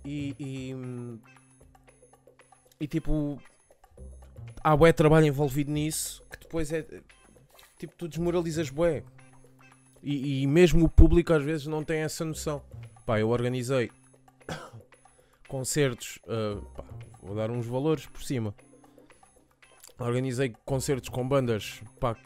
E, 0.05 0.35
e, 0.39 0.75
e, 2.79 2.87
tipo, 2.87 3.41
há 4.63 4.75
bué 4.75 4.91
trabalho 4.91 5.25
envolvido 5.25 5.71
nisso 5.71 6.23
que 6.29 6.39
depois 6.39 6.71
é 6.71 6.85
tipo, 7.77 7.93
tu 7.97 8.07
desmoralizas 8.07 8.69
bué. 8.69 9.03
E, 10.03 10.43
e 10.43 10.47
mesmo 10.47 10.85
o 10.85 10.89
público 10.89 11.31
às 11.31 11.41
vezes 11.41 11.65
não 11.65 11.81
tem 11.81 12.01
essa 12.01 12.25
noção. 12.25 12.61
Pá, 13.05 13.19
eu 13.19 13.29
organizei 13.29 13.89
concertos, 15.47 16.19
ah, 16.27 16.61
pá, 16.75 16.83
vou 17.21 17.35
dar 17.35 17.49
uns 17.49 17.65
valores 17.65 18.05
por 18.05 18.21
cima. 18.21 18.53
Organizei 19.97 20.53
concertos 20.65 21.07
com 21.07 21.25
bandas 21.25 21.81
pá, 22.01 22.17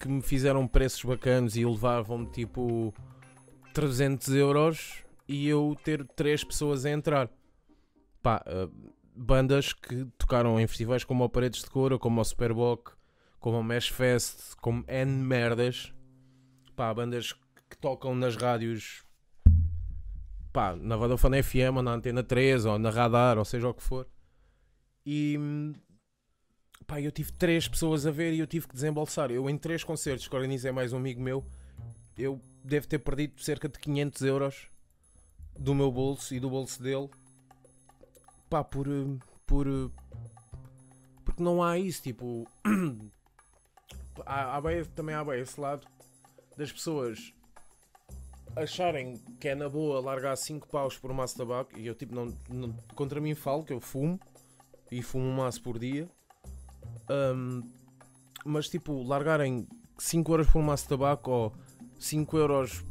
que 0.00 0.08
me 0.08 0.22
fizeram 0.22 0.66
preços 0.66 1.04
bacanos 1.04 1.56
e 1.56 1.64
levavam-me 1.64 2.26
tipo 2.30 2.94
300 3.74 4.28
euros 4.34 5.04
e 5.28 5.46
eu 5.46 5.76
ter 5.84 6.06
3 6.06 6.42
pessoas 6.42 6.86
a 6.86 6.90
entrar. 6.90 7.28
Pá, 8.22 8.42
ah, 8.46 8.68
bandas 9.14 9.74
que 9.74 10.06
tocaram 10.16 10.58
em 10.58 10.66
festivais 10.66 11.04
como 11.04 11.22
o 11.22 11.28
Paredes 11.28 11.62
de 11.62 11.70
Cora, 11.70 11.98
como 11.98 12.18
o 12.18 12.24
Superboc, 12.24 12.92
como 13.38 13.58
o 13.58 13.64
Mesh 13.64 13.88
Fest, 13.88 14.54
como 14.60 14.84
N 14.88 15.22
merdas. 15.22 15.92
Pá, 16.76 16.92
bandas 16.92 17.32
que 17.32 17.76
tocam 17.80 18.14
nas 18.14 18.36
rádios 18.36 19.02
pá, 20.52 20.76
na 20.76 20.94
Vodafone 20.94 21.42
FM 21.42 21.76
ou 21.76 21.82
na 21.82 21.92
Antena 21.92 22.22
3 22.22 22.66
ou 22.66 22.78
na 22.78 22.90
Radar 22.90 23.38
ou 23.38 23.44
seja 23.46 23.68
o 23.68 23.74
que 23.74 23.82
for. 23.82 24.06
E 25.04 25.38
pá, 26.86 27.00
eu 27.00 27.10
tive 27.10 27.32
três 27.32 27.66
pessoas 27.66 28.06
a 28.06 28.10
ver 28.10 28.34
e 28.34 28.40
eu 28.40 28.46
tive 28.46 28.68
que 28.68 28.74
desembolsar. 28.74 29.30
Eu 29.30 29.48
em 29.48 29.56
três 29.56 29.82
concertos 29.82 30.28
que 30.28 30.36
organizei 30.36 30.70
mais 30.70 30.92
um 30.92 30.98
amigo 30.98 31.20
meu, 31.20 31.46
eu 32.18 32.38
devo 32.62 32.86
ter 32.86 32.98
perdido 32.98 33.40
cerca 33.42 33.70
de 33.70 33.78
500 33.78 34.22
euros 34.22 34.68
do 35.58 35.74
meu 35.74 35.90
bolso 35.90 36.34
e 36.34 36.40
do 36.40 36.50
bolso 36.50 36.82
dele. 36.82 37.08
Pá, 38.50 38.62
por. 38.62 38.86
por 39.46 39.66
porque 41.24 41.42
não 41.42 41.62
há 41.62 41.78
isso, 41.78 42.02
tipo. 42.02 42.46
há, 44.26 44.58
há 44.58 44.62
também 44.94 45.14
há 45.14 45.24
bem 45.24 45.40
esse 45.40 45.58
lado 45.58 45.86
das 46.56 46.72
pessoas 46.72 47.32
acharem 48.54 49.20
que 49.38 49.48
é 49.48 49.54
na 49.54 49.68
boa 49.68 50.00
largar 50.00 50.36
5 50.36 50.66
paus 50.68 50.96
por 50.96 51.10
um 51.10 51.14
maço 51.14 51.34
de 51.34 51.38
tabaco 51.40 51.78
e 51.78 51.86
eu 51.86 51.94
tipo 51.94 52.14
não, 52.14 52.32
não- 52.48 52.72
contra 52.94 53.20
mim 53.20 53.34
falo 53.34 53.62
que 53.64 53.72
eu 53.72 53.80
fumo 53.80 54.18
e 54.90 55.02
fumo 55.02 55.24
um 55.26 55.36
maço 55.36 55.62
por 55.62 55.78
dia 55.78 56.08
Ahm, 57.08 57.62
mas 58.44 58.68
tipo 58.68 59.02
largarem 59.02 59.66
5 59.98 60.32
euros 60.32 60.48
por 60.50 60.58
um 60.58 60.62
maço 60.62 60.84
de 60.84 60.88
tabaco 60.90 61.30
ou 61.30 61.52
5 61.98 62.36
euros 62.38 62.84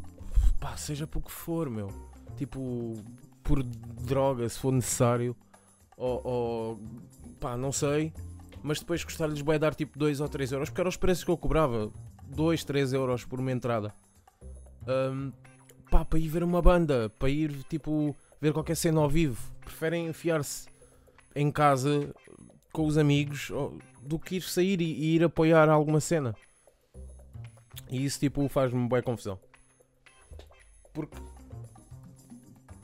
pá, 0.60 0.78
seja 0.78 1.06
por 1.06 1.22
que 1.22 1.32
for 1.32 1.70
meu. 1.70 1.90
Tipo 2.38 2.94
por 3.44 3.62
droga 3.62 4.48
se 4.48 4.58
for 4.58 4.72
necessário 4.72 5.36
ou, 5.98 6.22
ou 6.26 6.80
pá, 7.40 7.58
não 7.58 7.72
sei. 7.72 8.14
Mas 8.64 8.80
depois 8.80 9.04
gostar-lhes 9.04 9.42
vai 9.42 9.60
dar 9.60 9.76
tipo 9.76 10.00
2 10.00 10.22
ou 10.22 10.30
3 10.30 10.52
euros 10.54 10.70
porque 10.70 10.82
eram 10.82 10.90
os 10.90 10.98
preços 10.98 11.24
que 11.24 11.32
eu 11.32 11.38
cobrava 11.38 11.92
2, 12.28 12.64
3 12.64 12.94
euros 12.94 13.24
por 13.24 13.40
uma 13.40 13.52
entrada 13.52 13.94
Ahm, 14.88 15.32
pá, 15.90 16.06
para 16.06 16.20
ir 16.20 16.28
ver 16.28 16.44
uma 16.44 16.62
banda, 16.62 17.10
para 17.18 17.30
ir 17.30 17.64
tipo 17.64 18.16
ver 18.40 18.54
qualquer 18.54 18.76
cena 18.76 19.02
ao 19.02 19.10
vivo, 19.10 19.42
preferem 19.62 20.08
enfiar-se 20.08 20.68
em 21.36 21.52
casa 21.52 22.14
com 22.72 22.86
os 22.86 22.98
amigos 22.98 23.52
do 24.02 24.20
que 24.20 24.36
ir 24.36 24.42
sair 24.42 24.80
e, 24.82 24.86
e 24.86 25.16
ir 25.16 25.24
apoiar 25.24 25.70
alguma 25.70 26.00
cena. 26.00 26.36
E 27.90 28.04
isso 28.06 28.20
tipo 28.20 28.48
faz-me 28.48 28.88
boa 28.88 29.02
confusão. 29.02 29.40
Porque 30.94 31.18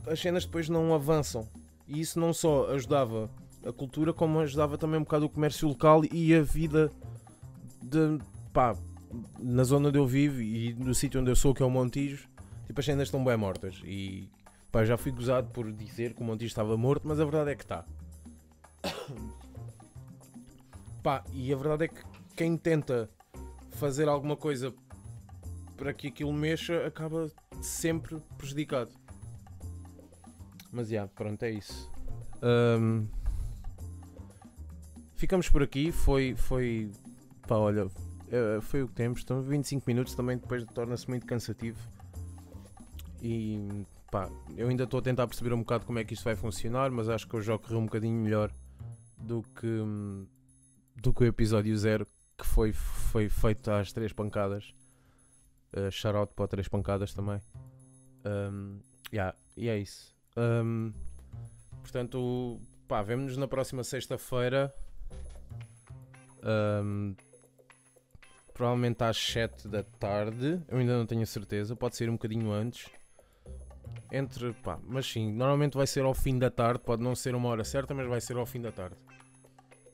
as 0.07 0.19
cenas 0.19 0.45
depois 0.45 0.67
não 0.67 0.93
avançam. 0.93 1.47
E 1.87 1.99
isso 1.99 2.19
não 2.19 2.33
só 2.33 2.71
ajudava 2.71 3.29
a 3.65 3.71
cultura, 3.71 4.11
como 4.13 4.39
ajudava 4.39 4.77
também 4.77 4.99
um 4.99 5.03
bocado 5.03 5.25
o 5.25 5.29
comércio 5.29 5.67
local 5.67 6.01
e 6.11 6.33
a 6.33 6.41
vida 6.41 6.91
de 7.81 8.17
pá, 8.53 8.75
na 9.39 9.63
zona 9.63 9.89
onde 9.89 9.97
eu 9.97 10.05
vivo 10.05 10.41
e 10.41 10.73
no 10.73 10.93
sítio 10.93 11.19
onde 11.21 11.31
eu 11.31 11.35
sou, 11.35 11.53
que 11.53 11.61
é 11.61 11.65
o 11.65 11.69
Montijo, 11.69 12.27
tipo 12.65 12.79
as 12.79 12.85
cenas 12.85 13.07
estão 13.07 13.23
bem 13.23 13.37
mortas. 13.37 13.81
E 13.83 14.29
pá, 14.71 14.83
já 14.85 14.97
fui 14.97 15.11
gozado 15.11 15.49
por 15.51 15.71
dizer 15.71 16.13
que 16.13 16.21
o 16.21 16.25
Montijo 16.25 16.47
estava 16.49 16.77
morto, 16.77 17.07
mas 17.07 17.19
a 17.19 17.23
verdade 17.23 17.51
é 17.51 17.55
que 17.55 17.63
está. 17.63 17.85
Pá, 21.03 21.23
e 21.33 21.51
a 21.51 21.55
verdade 21.57 21.85
é 21.85 21.87
que 21.87 22.03
quem 22.35 22.55
tenta 22.55 23.09
fazer 23.71 24.07
alguma 24.07 24.37
coisa 24.37 24.71
para 25.75 25.93
que 25.93 26.09
aquilo 26.09 26.31
mexa 26.31 26.85
acaba 26.85 27.31
sempre 27.59 28.21
prejudicado. 28.37 28.91
Mas 30.71 30.89
já, 30.89 31.07
pronto, 31.07 31.41
é 31.41 31.49
isso. 31.49 31.91
Ahm, 32.41 33.07
ficamos 35.15 35.49
por 35.49 35.63
aqui. 35.63 35.91
Foi. 35.91 36.35
foi 36.35 36.91
pá, 37.47 37.55
olha, 37.55 37.89
eh, 38.31 38.61
foi 38.61 38.81
o 38.81 38.87
que 38.87 38.93
temos. 38.93 39.19
Estão 39.19 39.41
25 39.41 39.83
minutos 39.85 40.15
também, 40.15 40.37
depois 40.37 40.63
torna-se 40.73 41.07
muito 41.09 41.25
cansativo. 41.25 41.79
E 43.21 43.85
pá, 44.09 44.29
eu 44.57 44.69
ainda 44.69 44.85
estou 44.85 44.99
a 44.99 45.03
tentar 45.03 45.27
perceber 45.27 45.53
um 45.53 45.59
bocado 45.59 45.85
como 45.85 45.99
é 45.99 46.03
que 46.03 46.13
isto 46.13 46.23
vai 46.23 46.35
funcionar, 46.35 46.89
mas 46.89 47.09
acho 47.09 47.27
que 47.27 47.35
hoje 47.35 47.47
já 47.47 47.57
correu 47.57 47.79
um 47.79 47.85
bocadinho 47.85 48.17
melhor 48.17 48.51
do 49.17 49.43
que, 49.43 50.27
do 50.95 51.13
que 51.13 51.23
o 51.23 51.27
episódio 51.27 51.77
0 51.77 52.07
que 52.37 52.45
foi, 52.47 52.73
foi 52.73 53.29
feito 53.29 53.69
às 53.69 53.91
três 53.91 54.11
pancadas. 54.13 54.73
Uh, 55.73 55.91
shout 55.91 56.17
out 56.17 56.33
para 56.33 56.47
três 56.47 56.67
pancadas 56.67 57.13
também. 57.13 57.39
Um, 58.25 58.79
yeah, 59.13 59.35
e 59.55 59.69
é 59.69 59.77
isso. 59.77 60.15
Um, 60.35 60.91
portanto, 61.81 62.59
pá, 62.87 63.01
vemo-nos 63.03 63.37
na 63.37 63.47
próxima 63.47 63.83
sexta-feira. 63.83 64.73
Um, 66.43 67.15
provavelmente 68.61 69.03
às 69.03 69.17
7 69.17 69.67
da 69.67 69.81
tarde. 69.81 70.61
Eu 70.67 70.77
ainda 70.77 70.95
não 70.95 71.07
tenho 71.07 71.23
a 71.23 71.25
certeza. 71.25 71.75
Pode 71.75 71.95
ser 71.95 72.11
um 72.11 72.13
bocadinho 72.13 72.51
antes. 72.51 72.91
Entre, 74.11 74.53
pá, 74.53 74.77
mas 74.83 75.07
sim, 75.07 75.33
normalmente 75.33 75.75
vai 75.75 75.87
ser 75.87 76.03
ao 76.03 76.13
fim 76.13 76.37
da 76.37 76.51
tarde. 76.51 76.79
Pode 76.85 77.01
não 77.01 77.15
ser 77.15 77.33
uma 77.33 77.49
hora 77.49 77.63
certa, 77.63 77.95
mas 77.95 78.07
vai 78.07 78.21
ser 78.21 78.37
ao 78.37 78.45
fim 78.45 78.61
da 78.61 78.71
tarde. 78.71 78.95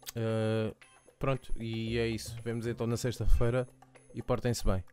Uh, 0.10 0.76
Pronto, 1.18 1.54
e 1.58 1.98
é 1.98 2.10
isso. 2.10 2.36
Vemos 2.44 2.68
então 2.68 2.86
na 2.86 2.98
sexta-feira 2.98 3.66
e 4.14 4.22
portem-se 4.22 4.66
bem. 4.66 4.84